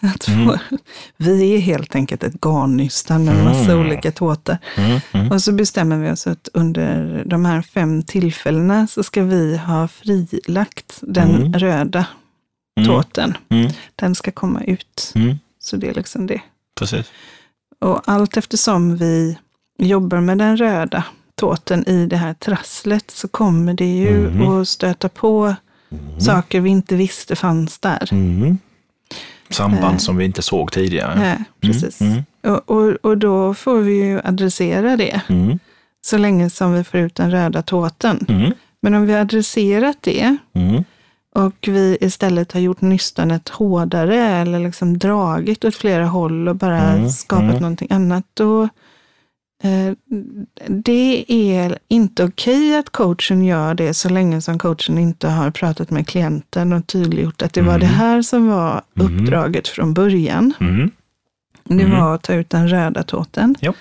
[0.14, 0.58] Att få,
[1.16, 3.86] Vi är helt enkelt ett garnnystan med massa Mm.
[3.86, 4.58] olika tåtar.
[4.76, 9.22] Mm, mm, Och så bestämmer vi oss att under de här fem tillfällena så ska
[9.22, 11.52] vi ha frilagt den Mm.
[11.52, 12.06] röda
[12.80, 12.90] mm,
[13.48, 15.12] mm, Den ska komma ut.
[15.14, 15.38] mm.
[15.58, 16.40] Så det är liksom det.
[16.78, 17.06] Precis.
[17.80, 19.38] Och allt eftersom vi
[19.86, 24.48] jobbar med den röda tåten i det här trasslet så kommer det ju Mhm.
[24.48, 25.54] att stöta på
[26.18, 28.08] saker vi inte visste fanns där.
[28.12, 28.58] Mm.
[29.50, 29.96] Samband Eh.
[29.98, 31.18] som vi inte såg tidigare.
[31.18, 32.00] Nej, precis.
[32.00, 32.22] Mm.
[32.46, 35.58] Och, och, och då får vi ju adressera det Mm.
[36.00, 38.26] så länge som vi får ut den röda tåten.
[38.28, 38.52] Mm.
[38.82, 40.84] Men om vi har adresserat det Mm.
[41.34, 46.80] och vi istället har gjort nystanet hårdare eller liksom dragit åt flera håll och bara
[46.80, 47.60] Mm, skapat mm.
[47.62, 48.68] någonting annat, då
[50.68, 55.90] det är inte okej att coachen gör det så länge som coachen inte har pratat
[55.90, 57.80] med klienten och tydliggjort att det var Mm.
[57.80, 59.20] det här som var Mm.
[59.20, 60.52] uppdraget från början.
[60.60, 60.90] Mm.
[61.64, 61.90] Det Mm.
[62.00, 63.54] var att ta ut den röda tåten.
[63.60, 63.72] Ja.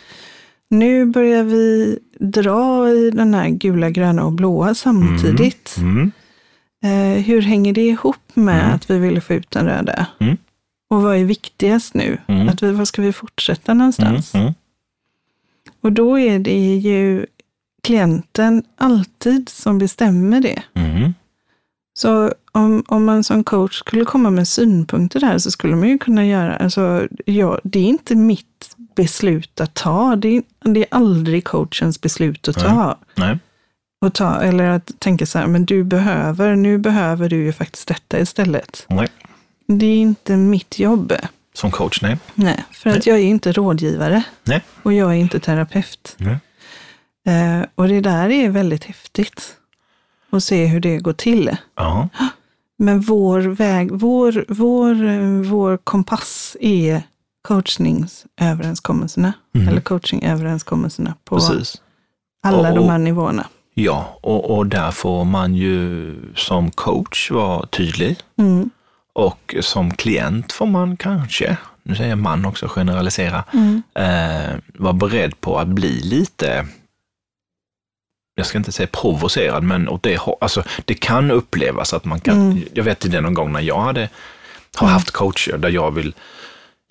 [0.70, 5.76] Nu börjar vi dra i den här gula, gröna och blåa samtidigt.
[5.78, 6.12] Mm.
[6.84, 8.76] Eh, hur hänger det ihop med Mm.
[8.76, 10.06] att vi ville få ut den röda?
[10.20, 10.38] Mm.
[10.90, 12.18] Och vad är viktigast nu?
[12.28, 12.50] Mm.
[12.50, 13.78] Att vi, var ska vi fortsätta Mm.
[13.78, 14.36] någonstans?
[14.36, 14.54] Mm.
[15.82, 17.26] Och då är det ju
[17.84, 20.64] klienten alltid som bestämmer det.
[20.74, 21.14] Mm.
[21.94, 25.98] Så om, om man som coach skulle komma med synpunkter där så skulle man ju
[25.98, 30.16] kunna göra, alltså, ja, det är inte mitt beslut att ta.
[30.16, 32.98] Det är, det är aldrig coachens beslut att ta.
[33.16, 33.40] Nej.
[34.02, 34.42] Och ta.
[34.42, 38.86] Eller att tänka så här, men du behöver, nu behöver du ju faktiskt detta istället.
[38.90, 39.08] Nej.
[39.68, 41.14] Det är inte mitt jobb.
[41.60, 42.18] Som coach, nej.
[42.36, 44.62] Nej, för att jag är inte rådgivare Nej.
[44.84, 46.16] och jag är inte terapeut.
[46.18, 46.38] Nej.
[47.28, 49.56] Eh, och det där är väldigt häftigt.
[50.30, 51.58] Att se hur det går till.
[51.76, 52.10] Ja.
[52.78, 57.04] Men vår väg, vår, vår, vår kompass är
[57.42, 59.34] coachningsöverenskommelserna.
[59.54, 59.68] Mhm.
[59.68, 61.82] Eller coachingöverenskommelserna på Precis.
[62.44, 63.48] alla Och- de här nivåerna.
[63.74, 68.18] Ja, och, och där får man ju som coach vara tydlig.
[68.38, 68.70] Mm.
[69.14, 73.82] Och som klient får man kanske, nu säger jag man också, generalisera, Mm.
[73.96, 76.68] eh, vara beredd på att bli lite,
[78.36, 82.42] jag ska inte säga provocerad, men åt det, alltså, det kan upplevas att man kan,
[82.52, 82.64] Mm.
[82.74, 84.10] jag vet det någon gång när jag hade,
[84.76, 84.94] har Mm.
[84.94, 86.16] haft coacher där jag vill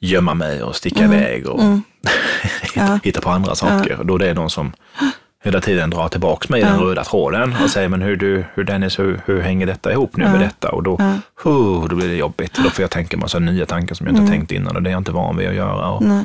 [0.01, 1.19] gömma mig och sticka Mm.
[1.19, 1.83] iväg och Mm.
[2.63, 2.99] hitta, Ja.
[3.05, 3.99] hitta på andra saker.
[4.05, 4.73] Då det är någon som
[5.45, 6.85] hela tiden drar tillbaka mig i den Ja.
[6.87, 10.25] röda tråden och säger, men hur, du, hur Dennis, hur, hur hänger detta ihop nu
[10.25, 10.31] Ja.
[10.33, 10.69] med detta?
[10.69, 11.13] Och då, Ja.
[11.45, 12.55] huh, då blir det jobbigt.
[12.65, 14.33] Då får jag tänka massa nya tankar som jag inte Mm.
[14.33, 15.91] tänkt innan och det är jag inte van vid att göra.
[15.91, 16.25] Och Nej.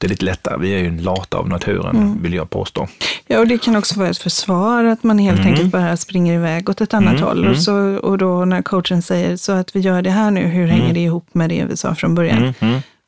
[0.00, 0.56] det är lite lättare.
[0.58, 2.22] Vi är ju lata av naturen, Mm.
[2.22, 2.88] vill jag påstå.
[3.26, 5.52] Ja, och det kan också vara ett försvar att man helt Mm.
[5.52, 7.38] enkelt bara springer iväg åt ett annat Mm, håll.
[7.38, 7.50] mm.
[7.50, 10.66] Och, så, och då när coachen säger så att vi gör det här nu, hur
[10.66, 10.94] hänger Mm.
[10.94, 12.54] det ihop med det vi sa från början?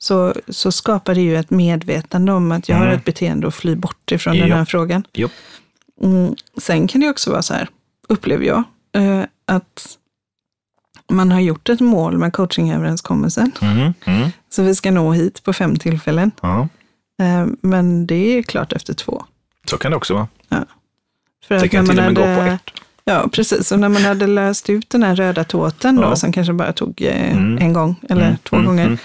[0.02, 2.98] Så, så skapar det ju ett medvetande om att jag har Mm.
[2.98, 4.56] ett beteende och fly bort ifrån den Ja.
[4.56, 5.04] här frågan.
[5.12, 5.28] Jo.
[6.02, 6.34] Mm.
[6.58, 7.68] Sen kan det också vara så här,
[8.08, 9.96] upplever jag, eh, att
[11.12, 13.52] man har gjort ett mål med coachingöverenskommelsen.
[13.60, 16.30] mm, mm, Så vi ska nå hit på fem tillfällen.
[16.42, 16.68] ja.
[17.22, 19.24] Eh, men det är klart efter två.
[19.70, 20.28] Så kan det också vara.
[21.48, 22.70] För Det kan till och man med gå på hade- ett.
[23.04, 23.72] Ja, precis.
[23.72, 26.16] Och när man hade löst ut den här röda tåten då, Ja.
[26.16, 27.58] som kanske bara tog eh, Mm.
[27.58, 28.98] en gång eller Mm, två mm, gånger,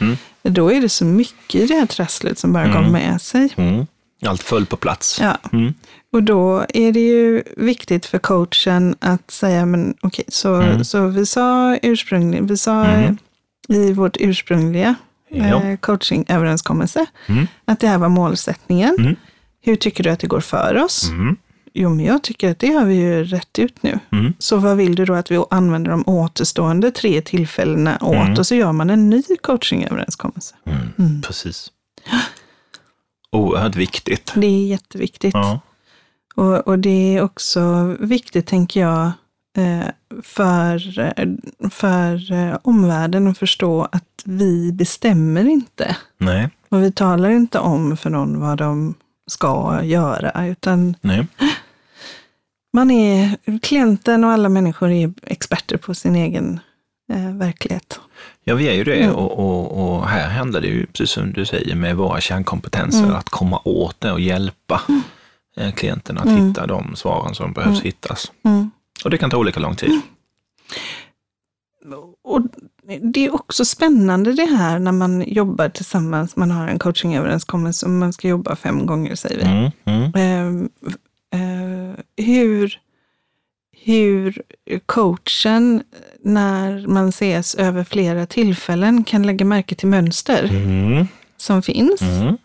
[0.51, 2.75] då är det så mycket i det här trasslet som bara Mm.
[2.83, 3.53] kom med sig.
[3.55, 3.85] mm.
[4.25, 5.19] Allt föll på plats.
[5.21, 5.37] Ja.
[5.53, 5.73] Mm,
[6.13, 10.83] Och då är det ju viktigt för coachen att säga, men okej, så, Mm.
[10.85, 13.17] så vi sa ursprungligen, vi sa Mm.
[13.69, 14.95] i vårt ursprungliga
[15.29, 15.63] ja.
[15.63, 18.95] eh, coachingöverenskommelse Mm, att det här var målsättningen.
[18.99, 19.15] Mm.
[19.61, 21.09] Hur tycker du att det går för oss?
[21.77, 23.99] Jo, men jag tycker att det har vi ju rätt ut nu.
[24.11, 24.33] mm.
[24.39, 28.15] Så vad vill du då att vi använder de återstående tre tillfällena åt?
[28.15, 28.33] Mm.
[28.33, 30.55] Och så gör man en ny coachingöverenskommelse.
[30.65, 30.79] Mm.
[30.99, 31.21] Mm.
[31.21, 31.71] Precis.
[33.31, 34.33] Oerhört viktigt.
[34.35, 35.33] Det är jätteviktigt.
[35.33, 35.59] Ja.
[36.35, 39.05] Och, och det är också viktigt, tänker jag,
[39.57, 39.87] eh,
[40.23, 40.79] för,
[41.69, 45.95] för eh, omvärlden att förstå att vi bestämmer inte.
[46.17, 48.93] Nej, Och vi talar inte om för någon vad de
[49.27, 51.27] ska göra, utan nej.
[52.75, 56.59] Man är, klienten och alla människor är experter på sin egen
[57.13, 57.99] eh, verklighet.
[58.43, 59.15] Ja, vi är ju det Mm.
[59.15, 63.15] och, och, och här handlar det ju, precis som du säger, med våra kärnkompetenser, Mm.
[63.15, 64.81] att komma åt det och hjälpa
[65.57, 66.47] eh, klienten att Mm.
[66.47, 67.83] hitta de svaren som behövs Mm.
[67.83, 68.31] hittas.
[68.45, 68.71] Mm.
[69.03, 70.01] Och det kan ta olika lång tid.
[72.23, 72.41] Och
[73.13, 77.91] det är också spännande det här när man jobbar tillsammans, man har en coachingöverenskommelse och
[77.91, 79.43] man ska jobba fem gånger säger vi.
[79.45, 80.93] Mm, mm, Eh, eh,
[82.17, 82.79] hur,
[83.83, 84.41] hur
[84.85, 85.83] coachen,
[86.23, 91.07] när man ses över flera tillfällen, kan lägga märke till mönster Mm.
[91.37, 92.01] som finns.
[92.01, 92.37] Mm.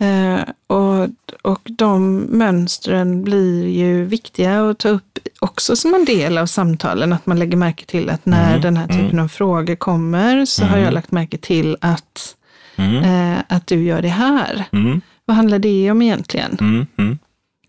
[0.00, 1.08] Eh, och,
[1.42, 7.12] och de mönstren blir ju viktiga att ta upp också som en del av samtalen.
[7.12, 10.64] Att man lägger märke till att när Mm, den här typen av frågor kommer så
[10.64, 12.36] har jag lagt märke till att,
[12.76, 12.96] Mm.
[13.04, 14.64] eh, att du gör det här.
[14.72, 15.00] Mm.
[15.24, 16.56] Vad handlar det om egentligen?
[16.60, 16.86] Mm.
[16.98, 17.18] Mm.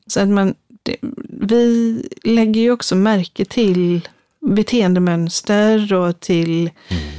[0.08, 0.96] Så att man, det,
[1.30, 4.02] vi lägger ju också märke till
[4.42, 6.70] beteendemönster och till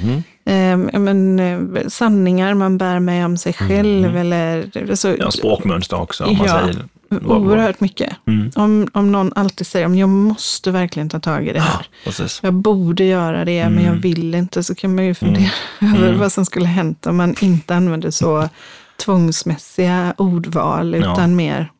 [0.03, 0.23] Mm.
[0.47, 4.17] eh, ja, men, eh, sanningar man bär med om sig själv.
[4.17, 6.61] Eller, alltså, Ja, språkmönster också om man Ja.
[6.61, 6.85] säger.
[7.09, 8.17] vad- oerhört mycket.
[8.27, 8.51] Mm.
[8.55, 11.87] Om, om någon alltid säger att jag måste verkligen ta tag i det här.
[12.05, 12.41] Precis.
[12.43, 14.01] Jag borde göra det, men jag Mm.
[14.01, 14.63] vill inte.
[14.65, 15.51] Så kan man ju fundera
[15.97, 18.49] över vad som skulle hänt om man inte använde så
[19.05, 21.13] tvångsmässiga ordval, Ja.
[21.13, 21.71] utan mer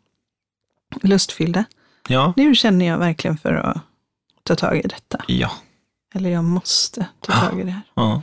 [1.03, 1.65] lustfyllda.
[2.09, 2.33] Ja.
[2.37, 3.79] Nu känner jag verkligen för att
[4.43, 5.25] ta tag i detta.
[5.29, 5.51] Ja.
[6.15, 7.83] Eller jag måste ta tag i det här.
[7.95, 8.23] ja.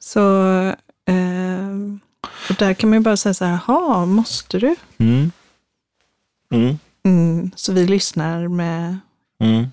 [0.00, 0.30] Så
[1.06, 1.68] eh,
[2.50, 4.76] och där kan man ju bara säga så här, jaha, måste du?
[4.98, 5.32] Mm.
[6.52, 6.78] Mm.
[7.04, 8.98] Mm, så vi lyssnar med,
[9.40, 9.66] Mm.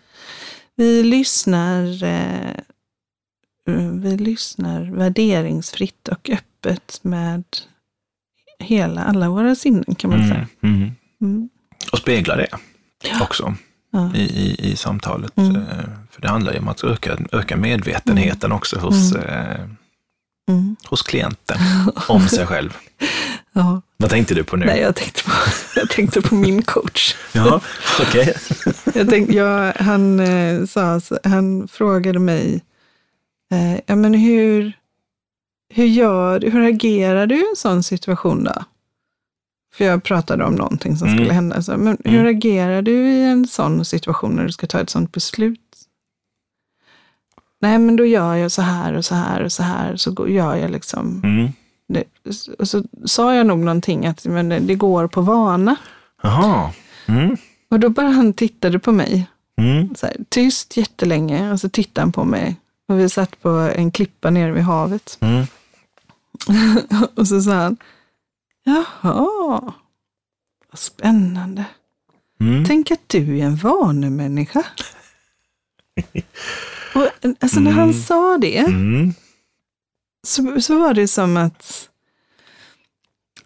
[0.76, 2.50] vi lyssnar, eh,
[3.68, 7.44] eh, vi lyssnar värderingsfritt och öppet med
[8.60, 10.30] hela, alla våra sinnen kan man Mm.
[10.30, 10.48] säga.
[11.80, 11.84] Mm.
[11.84, 11.90] Mm.
[11.92, 12.48] Och spegla det
[13.22, 13.56] också
[13.92, 14.12] Ja.
[14.16, 15.38] i, i, i samtalet.
[15.38, 15.56] Mm.
[15.56, 15.62] Eh,
[16.12, 19.60] För det handlar ju om att öka, öka medvetenheten också hos, eh,
[20.50, 20.76] Mm.
[20.86, 21.58] hos klienten
[22.08, 22.78] om sig själv.
[23.54, 23.82] Ja.
[23.98, 24.66] Vad tänkte du på nu?
[24.66, 25.32] Nej, jag tänkte på,
[25.76, 27.16] jag tänkte på min coach.
[27.34, 27.62] Ja,
[28.02, 28.34] okej.
[29.36, 32.62] Jag, han, eh, sa, så- han frågade mig,
[33.52, 34.74] eh, ja, men hur,
[35.74, 38.64] hur, gör, hur agerar du i en sån situation då?
[39.78, 41.18] För jag pratade om någonting som Mm.
[41.20, 41.62] skulle hända.
[41.62, 45.12] Så, men hur agerar du i en sån situation när du ska ta ett sånt
[45.12, 45.60] beslut?
[47.62, 49.96] Nej, men då gör jag så här och så här och så här.
[49.96, 51.22] Så gör jag liksom.
[51.24, 51.52] Mm.
[51.88, 52.04] Det,
[52.60, 55.76] och så sa jag nog någonting att men det, det går på vana.
[56.24, 56.72] Jaha.
[57.06, 57.38] Mm.
[57.70, 59.28] Och då bara han tittade på mig
[59.62, 59.96] Mm.
[59.96, 62.56] så här, tyst jättelänge och så tittade han på mig.
[62.88, 65.18] Och vi satt på en klippa nere vid havet.
[65.22, 65.46] Mm.
[67.16, 67.78] och så sa han,
[68.68, 69.74] jaha,
[70.72, 71.66] vad spännande.
[72.40, 72.66] Mm.
[72.66, 74.64] Tänk att du är en vanemänniska.
[76.96, 77.08] och,
[77.40, 78.02] alltså när han Mm.
[78.02, 79.14] sa det Mm.
[80.28, 81.90] så, så var det som att,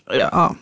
[0.06, 0.56] ja,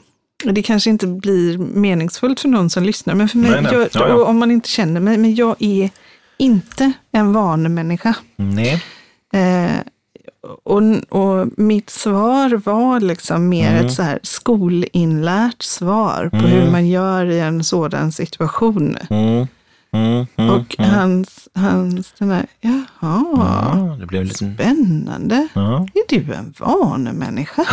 [0.44, 3.74] det kanske inte blir meningsfullt för någon som lyssnar, men för mig, Nej, nej.
[3.74, 4.24] Jag, Ja, ja.
[4.26, 5.90] om man inte känner mig, men jag är
[6.38, 8.16] inte en vanemänniska.
[8.36, 8.84] Nej.
[9.34, 9.78] Eh,
[10.64, 13.86] och, och mitt svar var liksom mer Mm.
[13.86, 16.50] ett så här skolinlärt svar på Mm.
[16.52, 18.98] hur man gör i en sådan situation.
[19.10, 19.48] Mm.
[19.92, 20.26] Mm.
[20.36, 20.50] Mm.
[20.56, 20.92] Och mm.
[20.92, 24.54] hans, hans den där, jaha, Ja, det blev lite...
[24.56, 25.48] spännande.
[25.54, 27.66] Ja, Är du en vanemänniska?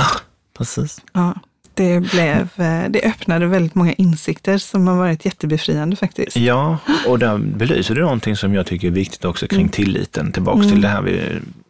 [0.58, 1.00] precis.
[1.12, 1.34] Ja,
[1.76, 6.36] det, blev, eh, det öppnade väldigt många insikter som har varit jättebefriande faktiskt.
[6.36, 9.58] Ja, och där belyser du någonting som jag tycker är viktigt också Mm.
[9.58, 10.32] kring tilliten.
[10.32, 11.20] Tillbaks till det här vi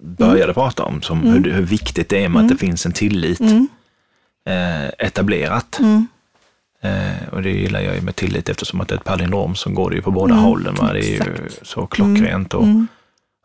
[0.01, 3.41] började prata om, som hur, hur viktigt det är med att det finns en tillit
[3.41, 3.69] Mm.
[4.49, 5.79] eh, etablerat.
[5.81, 6.07] Mm.
[6.83, 9.71] Eh, och det gillar jag ju med tillit eftersom att det är ett palindrom så
[9.71, 10.75] går det ju på båda hållen.
[10.75, 10.93] Va?
[10.93, 11.33] Det är ju Mm.
[11.47, 11.67] exakt.
[11.67, 12.55] så klockrent.
[12.55, 12.87] Och Mm.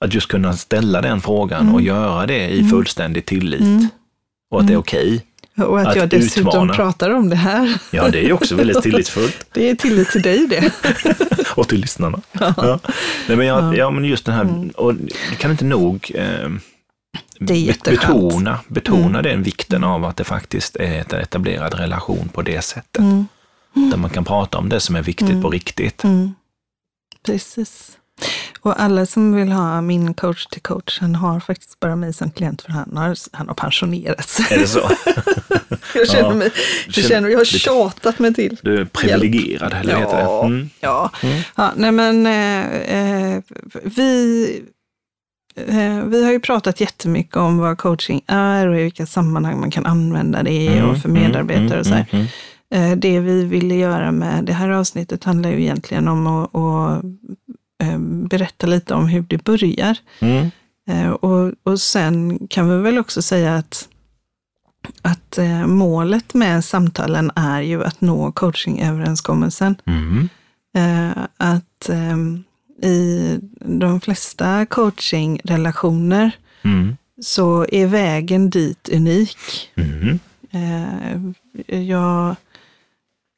[0.05, 3.61] Att just kunna ställa den frågan och göra det i fullständig tillit.
[3.61, 3.87] Mm.
[4.51, 5.25] Och att det är okej.
[5.57, 6.73] Och att, Att jag dessutom utmana.
[6.73, 7.77] pratar om det här.
[7.91, 9.45] Ja, det är ju också väldigt tillitsfullt.
[9.53, 10.71] Det är tillit till dig det.
[11.55, 12.21] och till lyssnarna.
[12.31, 12.79] Ja.
[13.27, 16.49] Nej, men jag, ja, men just den här, och det kan inte nog eh,
[17.49, 17.73] Mm.
[17.85, 19.23] Betona, betona Mm.
[19.23, 22.99] den vikten av att det faktiskt är ett etablerad relation på det sättet.
[22.99, 23.25] Mm.
[23.73, 26.03] Där man kan prata om det som är viktigt på riktigt.
[26.03, 26.33] Mm.
[27.25, 27.97] Precis.
[28.63, 32.31] Och alla som vill ha min coach till coach, han har faktiskt bara mig som
[32.31, 34.45] klient för han har, han har pensionerat sig.
[34.51, 34.89] Är det så?
[35.95, 36.33] Jag känner Ja.
[36.35, 36.51] mig,
[36.87, 38.57] jag, känner, jag har tjatat mig till.
[38.61, 40.21] Du är privilegierad, eller heter det?
[40.23, 40.69] Ja, Mm.
[41.55, 41.71] ja.
[41.75, 43.41] nej men eh, eh,
[43.83, 44.45] vi,
[45.67, 49.71] eh, vi har ju pratat jättemycket om vad coaching är och i vilka sammanhang man
[49.71, 52.05] kan använda det Mm, och för medarbetare och så här.
[52.11, 52.25] Mm,
[52.73, 57.01] Eh, Det vi ville göra med det här avsnittet handlar ju egentligen om att, att
[58.29, 59.97] berätta lite om hur det börjar.
[60.19, 60.49] mm,
[60.89, 63.87] Eh, Och, och sen kan vi väl också säga att,
[65.01, 69.75] att eh, målet med samtalen är ju att nå coachingöverenskommelsen.
[69.85, 70.29] mm,
[70.75, 72.17] Eh, Att eh,
[72.89, 76.31] i de flesta coachingrelationer
[76.63, 79.69] mm, så är vägen dit unik.
[79.75, 80.19] mm,
[80.53, 81.21] Eh,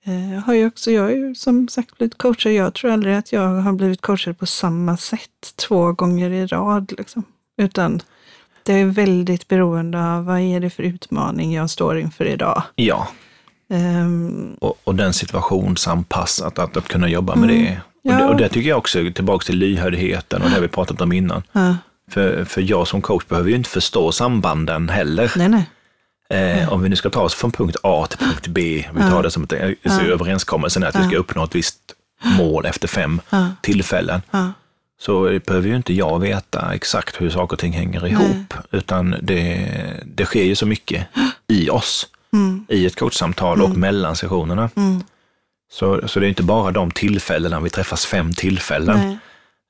[0.03, 2.53] Jag, eh, har ju också, jag har ju som sagt blivit coachad.
[2.53, 6.93] Jag tror aldrig att jag har blivit coachad på samma sätt två gånger i rad.
[6.97, 7.23] Liksom.
[7.57, 8.01] Utan
[8.63, 12.63] det är väldigt beroende av vad är det för utmaning jag står inför idag.
[12.75, 13.07] Ja,
[13.69, 17.71] Ehm, och, och den situationsanpassat, att, att kunna jobba med det.
[17.71, 18.17] Och, Ja.
[18.17, 18.25] det.
[18.25, 21.43] och det tycker jag också, tillbaka till lyhördheten och det vi pratat om innan.
[21.51, 21.75] ja,
[22.11, 25.31] För, för jag som coach behöver ju inte förstå sambanden heller.
[25.35, 25.69] nej, nej.
[26.33, 29.23] Eh, om vi nu ska ta oss från punkt A till punkt B, vi tar
[29.23, 29.53] det som ett,
[29.85, 31.79] så överenskommelsen är att vi ska uppnå ett visst
[32.23, 33.21] mål efter fem
[33.61, 34.21] tillfällen.
[35.01, 39.69] Så behöver ju inte jag veta exakt hur saker och ting hänger ihop, utan det,
[40.05, 41.07] det sker ju så mycket
[41.47, 42.65] i oss, Mm.
[42.69, 44.69] i ett coachsamtal och mellan sessionerna.
[44.75, 45.03] Mm.
[45.73, 49.17] Så, så det är inte bara de tillfällena, vi träffas fem tillfällen, Nej.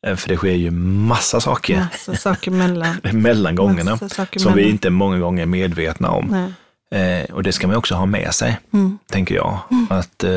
[0.04, 2.96] Eh, för det sker ju massa saker Massa saker mellan.
[3.14, 4.72] mellan gångerna saker som vi mellan.
[4.72, 6.54] inte många gånger är medvetna om.
[6.92, 8.98] Eh, och det ska man också ha med sig, Mm.
[9.10, 9.60] tänker jag.
[9.90, 10.30] Att eh,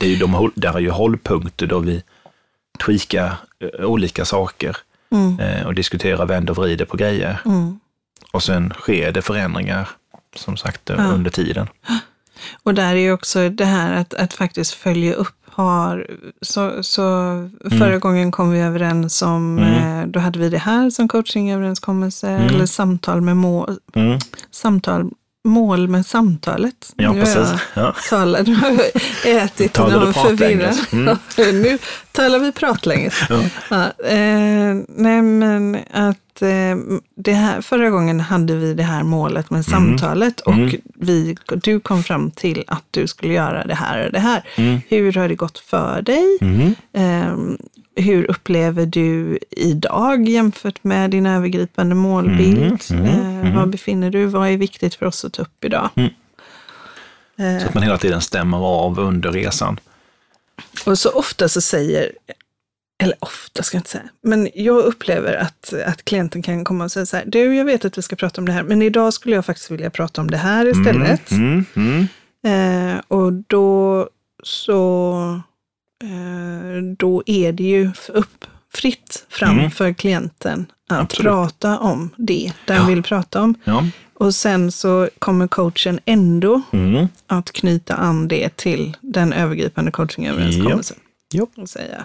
[0.00, 2.02] det är ju de, där är ju hållpunkter då vi
[2.84, 4.76] tweakar eh, olika saker
[5.10, 5.40] Mm.
[5.40, 7.40] eh, och diskuterar, vänder och vrider på grejer.
[7.44, 7.80] Mm.
[8.32, 9.88] Och sen sker det förändringar,
[10.36, 11.68] som sagt, eh, under tiden.
[12.62, 16.06] Och där är ju också det här att, att faktiskt följa upp har,
[16.42, 17.02] så, så
[17.78, 20.00] förra gången kom vi överens om, Mm.
[20.00, 22.46] eh, då hade vi det här som coachingöverenskommelse, Mm.
[22.54, 24.18] eller samtal med mål, Mm.
[24.50, 25.10] samtal,
[25.48, 26.92] mål med samtalet.
[26.96, 27.48] Ja, Nu precis.
[27.74, 27.94] Ja.
[28.10, 30.76] Talar, nu har jag ätit du någon förvirrad.
[30.92, 31.62] Mm.
[31.62, 31.78] nu
[32.12, 33.14] talar vi pratlänges.
[33.28, 33.40] Ja.
[33.70, 36.76] Ja, eh, nej men att eh,
[37.16, 40.70] det här, förra gången hade vi det här målet med samtalet och Mm.
[40.94, 44.44] vi, du kom fram till att du skulle göra det här och det här.
[44.56, 44.80] Mm.
[44.88, 46.38] Hur har det gått för dig?
[46.40, 46.74] Mm.
[46.92, 47.56] Eh,
[47.98, 52.80] hur upplever du idag jämfört med din övergripande målbild?
[52.90, 54.26] Mm, mm, eh, Var befinner du?
[54.26, 55.88] Vad är viktigt för oss att ta upp idag?
[55.94, 56.10] Mm.
[57.38, 59.80] Eh, Så att man hela tiden stämmer av under resan.
[60.86, 62.12] Och så ofta så säger,
[63.02, 66.92] eller ofta ska jag inte säga, men jag upplever att, att klienten kan komma och
[66.92, 69.12] säga så här, du jag vet att vi ska prata om det här, men idag
[69.14, 71.30] skulle jag faktiskt vilja prata om det här istället.
[71.30, 71.64] Mm.
[71.76, 72.08] Mm.
[72.46, 74.08] Eh, och då
[74.42, 75.40] så,
[76.98, 79.70] då är det ju upp, fritt fram Mm.
[79.70, 81.22] för klienten att Absolut.
[81.32, 82.84] prata om det den Ja.
[82.86, 83.54] vill prata om.
[83.64, 83.84] Ja.
[84.14, 87.08] Och sen så kommer coachen ändå Mm.
[87.26, 90.96] att knyta an det till den övergripande coachingöverenskommelsen.
[91.32, 91.46] Ja.
[91.56, 92.04] Och säga,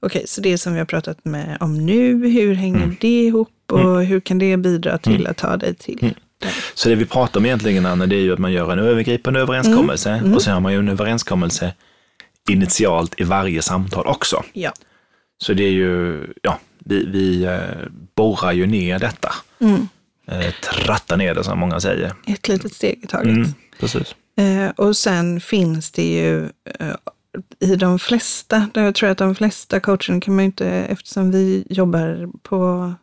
[0.00, 2.96] okej, så det som vi har pratat med om nu, hur hänger Mm.
[3.00, 6.14] det ihop och hur kan det bidra till att ta dig till Mm.
[6.42, 6.54] där?
[6.74, 9.40] Så det vi pratar om egentligen, Anna, det är ju att man gör en övergripande
[9.40, 10.34] överenskommelse Mm.
[10.34, 11.72] och sen har man ju en överenskommelse
[12.48, 14.42] initialt i varje samtal också.
[14.52, 14.72] Ja.
[15.38, 17.60] Så det är ju, ja, vi, vi eh,
[18.14, 19.34] borrar ju ner detta.
[19.58, 19.88] Mm.
[20.26, 20.54] Eh,
[20.84, 22.14] trattar ner det som många säger.
[22.26, 23.26] Ett litet steg i taget.
[23.26, 23.48] Mm,
[23.80, 24.14] precis.
[24.36, 26.48] Eh, och sen finns det ju
[27.60, 31.66] i de flesta, jag tror att de flesta coacherna kan man ju inte, eftersom vi
[31.70, 32.94] jobbar på,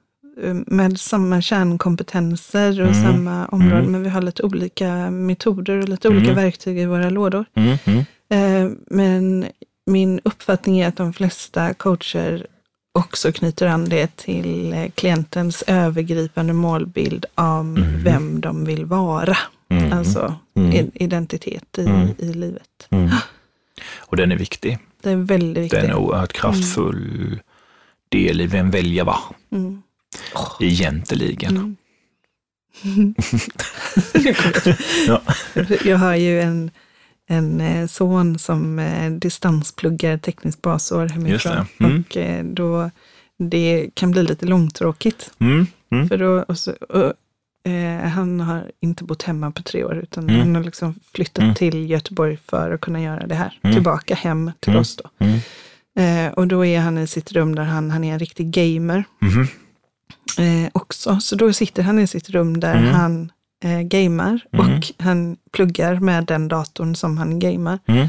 [0.67, 3.03] med samma kärnkompetenser och Mm.
[3.03, 3.91] samma områden, Mm.
[3.91, 6.35] men vi har lite olika metoder och lite olika Mm.
[6.43, 7.45] verktyg i våra lådor.
[7.55, 9.45] Mm, mm, Eh, Men
[9.85, 12.47] min uppfattning är att de flesta coacher
[12.91, 19.37] också knyter an det till eh, klientens övergripande målbild av vem de vill vara.
[19.69, 19.93] Mm.
[19.93, 20.91] Alltså Mm.
[20.93, 22.07] identitet i, Mm.
[22.17, 22.87] i livet.
[22.89, 23.09] mm.
[23.99, 24.77] Och den är viktig.
[25.03, 25.79] Det är väldigt Det viktigt.
[25.83, 27.39] är en oerhört kraftfull
[28.09, 29.17] del i vem väljer vad,
[30.59, 31.57] Egentligen.
[32.83, 33.15] Mm.
[35.07, 35.21] Ja.
[35.85, 36.71] Jag har ju en,
[37.29, 41.55] en eh, son som eh, distanspluggar tekniskt basår hemifrån.
[41.77, 41.85] det.
[41.85, 42.03] Mm.
[42.09, 42.91] Och eh, då,
[43.39, 45.31] det kan bli lite långtråkigt.
[45.39, 47.13] Mm, mm, För då, och så, och,
[47.71, 50.39] eh, han har inte bott hemma på tre år, utan Mm.
[50.41, 51.55] han har liksom flyttat Mm.
[51.55, 53.59] till Göteborg för att kunna göra det här.
[53.63, 53.73] Mm.
[53.75, 55.25] Tillbaka hem till oss då.
[56.01, 59.03] Eh, och då är han i sitt rum där han, han är en riktig gamer
[59.21, 59.47] mhm,
[60.37, 61.19] eh, också.
[61.19, 62.93] Så då sitter han i sitt rum där Mm.
[62.93, 63.31] han
[63.63, 64.65] eh, gamar Mm.
[64.77, 67.79] och han pluggar med den datorn som han gamar.
[67.85, 68.07] mm,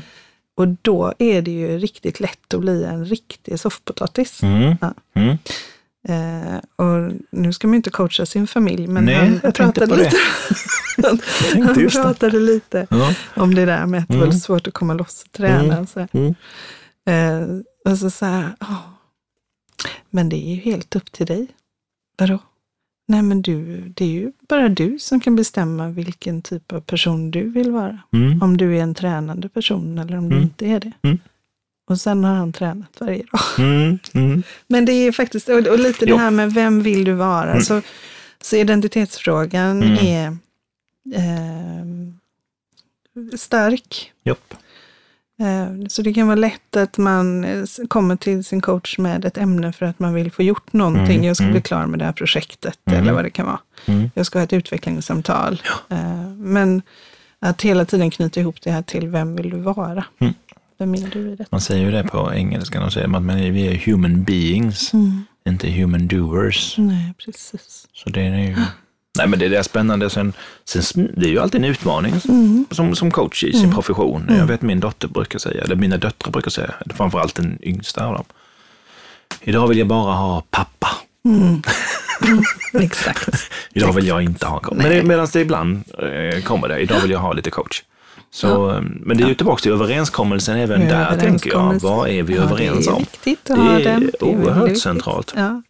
[0.57, 4.43] Och då är det ju riktigt lätt att bli en riktig soffpotatis.
[4.43, 4.95] mm, Ja.
[5.15, 5.37] mm.
[6.09, 9.97] Eh, och nu ska man ju inte coacha sin familj, men Nej, han jag pratade
[9.97, 10.17] lite,
[11.03, 11.21] han,
[11.67, 13.15] han pratade lite Ja.
[13.37, 14.27] om det där med att det Mm.
[14.29, 15.75] var svårt att komma loss och träna.
[15.75, 15.87] Mm.
[15.87, 16.07] Så.
[16.13, 16.35] Mm.
[17.07, 18.77] eh, och så så här, "Ja,
[20.11, 21.47] men det är ju helt upp till dig.
[22.17, 22.39] Vadå?
[23.09, 27.31] Nej, men du, det är ju bara du som kan bestämma vilken typ av person
[27.31, 27.99] du vill vara.
[28.13, 28.43] Mm.
[28.43, 30.43] Om du är en tränande person eller om du Mm.
[30.43, 30.93] inte är det.
[31.03, 31.19] Mm.
[31.87, 33.41] Och sen har han tränat varje dag.
[33.59, 33.99] Mm.
[34.15, 34.43] Mm.
[34.67, 36.17] Men det är faktiskt, och, och lite Jo.
[36.17, 37.61] det här med vem vill du vara?
[37.61, 37.83] Så,
[38.41, 40.37] så identitetsfrågan är
[41.15, 42.19] ehm,
[43.37, 44.13] stark.
[44.25, 44.55] Japp.
[45.45, 49.39] Eh, Så det kan vara lätt att man eh, kommer till sin coach med ett
[49.39, 51.15] ämne för att man vill få gjort någonting.
[51.17, 51.53] Mm, Jag ska mm.
[51.53, 53.01] bli klar med det här projektet Mm.
[53.03, 53.59] eller vad det kan vara.
[53.87, 54.11] Mm.
[54.15, 55.63] Jag ska ha ett utvecklingssamtal.
[55.91, 56.83] Eh, Men
[57.41, 60.05] att hela tiden knyta ihop det här till vem vill du vara?
[60.19, 60.35] Mm.
[60.79, 61.47] Vem är du i det?
[61.51, 65.25] Man säger ju det på engelska, de säger att man vi är human beings, Mm.
[65.49, 66.75] inte human doers.
[66.79, 67.89] Nej, precis.
[67.93, 68.57] Så det är ju...
[69.17, 70.11] Nej men det är spännande.
[70.11, 70.33] Sen,
[70.65, 72.67] sen, det är ju alltid en utmaning Mm.
[72.71, 73.75] som, som coach i sin Mm.
[73.75, 74.27] profession.
[74.39, 78.15] Jag vet min dotter brukar säga, eller mina döttrar brukar säga, framförallt den yngsta av
[78.15, 78.25] dem.
[79.41, 80.89] Idag vill jag bara ha pappa.
[81.25, 81.63] Mm.
[82.27, 82.43] Mm.
[82.85, 83.51] Exakt.
[83.73, 84.79] Idag vill jag inte ha coach.
[84.83, 87.83] Men medan det ibland eh, kommer det, idag vill jag ha lite coach.
[88.35, 91.75] Så, eh, Men det är ju tillbaka till överenskommelsen även där, tänker jag.
[91.83, 92.99] Vad är vi Ja, överens det är om?
[93.01, 94.01] viktigt att Det är.
[94.01, 94.83] Det är oerhört viktigt.
[94.83, 95.33] centralt.
[95.37, 95.63] Ja.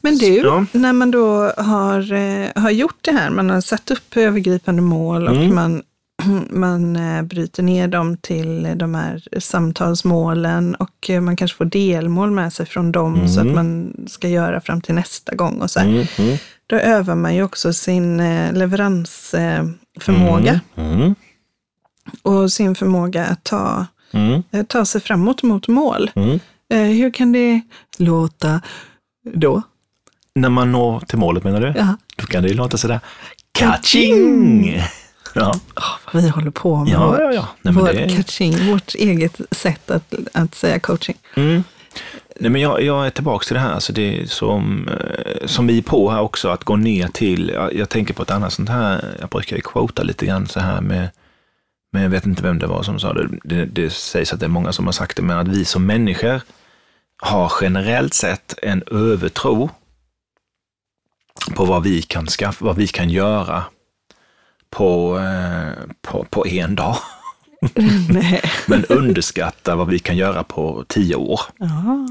[0.00, 0.64] Men du, Ja.
[0.72, 5.28] när man då har, eh, har gjort det här, man har satt upp övergripande mål
[5.28, 5.54] och Mm.
[5.54, 5.82] man,
[6.50, 12.30] man eh, bryter ner dem till de här samtalsmålen och eh, man kanske får delmål
[12.30, 13.54] med sig från dem så att Mm.
[13.54, 15.86] man ska göra fram till nästa gång och så här.
[15.86, 16.36] Mm, mm,
[16.66, 18.16] Då övar man ju också sin
[18.52, 21.14] leveransförmåga mm,
[22.22, 26.10] och sin förmåga att ta, mm, eh, ta sig framåt mot mål.
[26.14, 26.40] mm.
[26.74, 27.60] Eh, Hur kan det
[27.98, 28.60] låta
[29.34, 29.62] då?
[30.34, 31.72] När man når till målet menar du?
[31.76, 31.96] Ja.
[32.16, 33.00] Då kan det ju låta sådär,
[33.52, 34.82] kaching!
[35.34, 35.54] Ja,
[36.12, 36.92] Vad vi håller på med.
[36.92, 37.32] ja, ja.
[37.32, 37.48] ja.
[37.62, 38.16] Nej, vår är...
[38.16, 41.16] coaching, vårt eget sätt att, att säga coaching.
[41.36, 41.64] Mm.
[42.40, 45.66] Nej, men jag, jag är tillbaka till det här, alltså det är som, eh, som
[45.66, 48.52] vi är på här också, att gå ner till, jag, jag tänker på ett annat
[48.52, 51.08] sånt här, jag brukar ju quota lite grann så här med,
[51.92, 54.46] men jag vet inte vem det var som sa det, det, det sägs att det
[54.46, 56.40] är många som har sagt det, men att vi som människor
[57.22, 59.70] har generellt sett en övertro
[61.56, 63.64] på vad vi kan, skaffa, vad vi kan göra
[64.70, 65.72] på, eh,
[66.02, 66.96] på, på en dag.
[68.66, 71.40] Men underskattar vad vi kan göra på tio år.
[71.58, 72.08] Ja.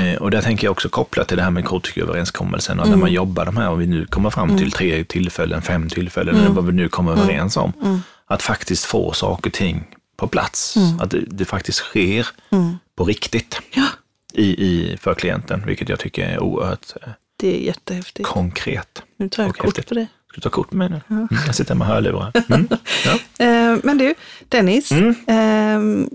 [0.00, 3.00] Eh, och där tänker jag också kopplat till det här med coachöverenskommelsen och när Mm.
[3.00, 6.48] man jobbar de här, och vi nu kommer fram till tre tillfällen, fem tillfällen, eller
[6.50, 8.00] vad vi nu kommer överens om, Mm.
[8.32, 9.84] Att faktiskt få saker och ting
[10.16, 10.74] på plats.
[11.00, 12.76] Att det, det faktiskt sker Mm.
[12.96, 13.86] på riktigt Ja.
[14.34, 18.28] i, i, för klienten, vilket jag tycker är oerhört eh, Det är jättehäftigt.
[18.28, 19.02] konkret.
[19.16, 19.88] Nu tar jag och kort häftigt.
[19.88, 20.06] på dig.
[20.28, 21.16] Ska du ta kort med mig nu?
[21.16, 22.32] Mm, jag sitter med hörlurar.
[22.48, 22.68] Mm.
[23.04, 23.44] Ja.
[23.46, 24.14] Eh, men du,
[24.48, 24.90] Dennis.
[24.92, 25.14] Mm.
[25.26, 26.10] ehm,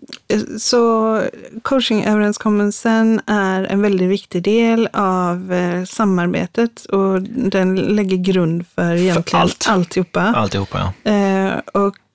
[0.60, 1.22] så
[1.62, 9.42] coachingöverenskommelsen är en väldigt viktig del av eh, samarbetet och den lägger grund för egentligen
[9.42, 9.66] allt.
[9.70, 10.22] alltihopa.
[10.22, 11.12] Alltihopa, ja.
[11.12, 11.60] Eh,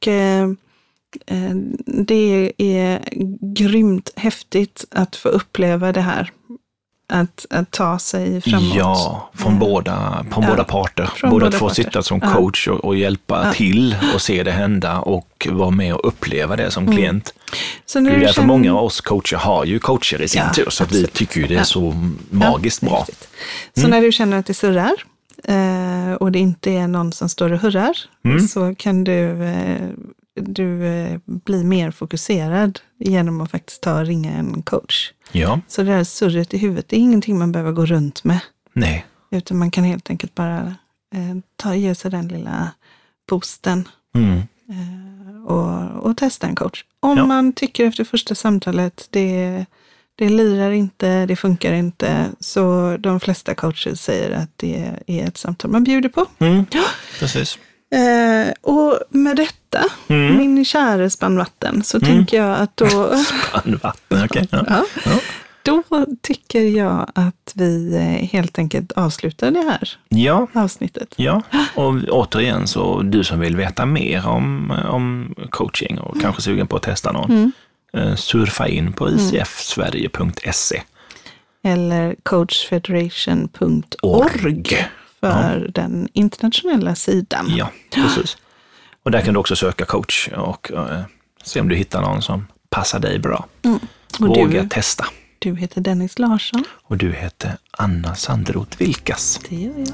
[0.02, 0.42] och eh,
[1.26, 1.54] eh,
[1.86, 3.00] det är
[3.54, 6.30] grymt häftigt att få uppleva det här.
[7.08, 8.74] Att, att ta sig framåt.
[8.76, 11.06] Ja, från Eh, båda, från ja, båda parter.
[11.16, 11.82] från båda att få parter.
[11.82, 13.52] sitta som coach och, och hjälpa Ja.
[13.52, 17.34] till och se det hända och vara med och uppleva det som klient.
[17.86, 20.42] Så Det när är därför känner- många av oss coacher har ju coacher i sin
[20.46, 21.94] Ja, tur, så vi tycker ju det är så
[22.30, 22.98] magiskt bra.
[23.08, 23.28] riktigt.
[23.76, 24.92] Så när du känner att det surrar
[25.44, 28.40] eh, och det inte är någon som står och hurrar Mm.
[28.48, 29.88] så kan du, eh,
[30.34, 35.12] du eh, bli mer fokuserad genom att faktiskt ta och ringa en coach.
[35.32, 38.40] Ja, Så det här surret i huvudet, det är ingenting man behöver gå runt med.
[38.72, 40.74] nej, Utan man kan helt enkelt bara
[41.14, 42.70] eh, ta, ge sig den lilla
[43.28, 44.38] boosten mm.
[44.68, 46.84] eh, och, och testa en coach.
[47.00, 47.26] Om Ja.
[47.26, 49.66] man tycker efter första samtalet, det,
[50.16, 55.36] det lirar inte, det funkar inte, så de flesta coacher säger att det är ett
[55.36, 56.26] samtal man bjuder på.
[56.38, 56.64] Mm.
[57.18, 57.58] precis.
[57.94, 60.36] Eh, och med detta, Mm.
[60.36, 62.86] min käre spannvatten, så tänker jag att då,
[63.82, 64.48] Vatten, okej.
[64.50, 64.64] Ja.
[64.68, 65.18] ja, Ja.
[65.62, 65.82] då
[66.22, 71.14] tycker jag att vi eh, helt enkelt avslutar det här ja, avsnittet.
[71.16, 71.42] ja,
[71.74, 76.76] och återigen så du som vill veta mer om, om coaching och kanske sugen på
[76.76, 77.42] att testa någon, Mm.
[77.44, 77.50] eh,
[78.16, 80.82] surfa in på icfsverige.se.
[81.64, 84.86] Eller coachfederation.org
[85.20, 87.46] för den internationella sidan.
[87.56, 88.36] Ja, precis.
[89.02, 91.00] Och där kan du också söka coach och eh,
[91.44, 93.46] se om du hittar någon som passar dig bra.
[93.64, 93.78] Mm.
[94.20, 95.06] Och Våga du, testa.
[95.38, 96.64] du heter Dennis Larsson.
[96.82, 99.40] Och du heter Anna Sanderoth Vilkas.
[99.48, 99.88] Det gör jag.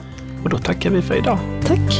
[0.44, 1.38] Och då tackar vi för idag.
[1.66, 1.92] Tack.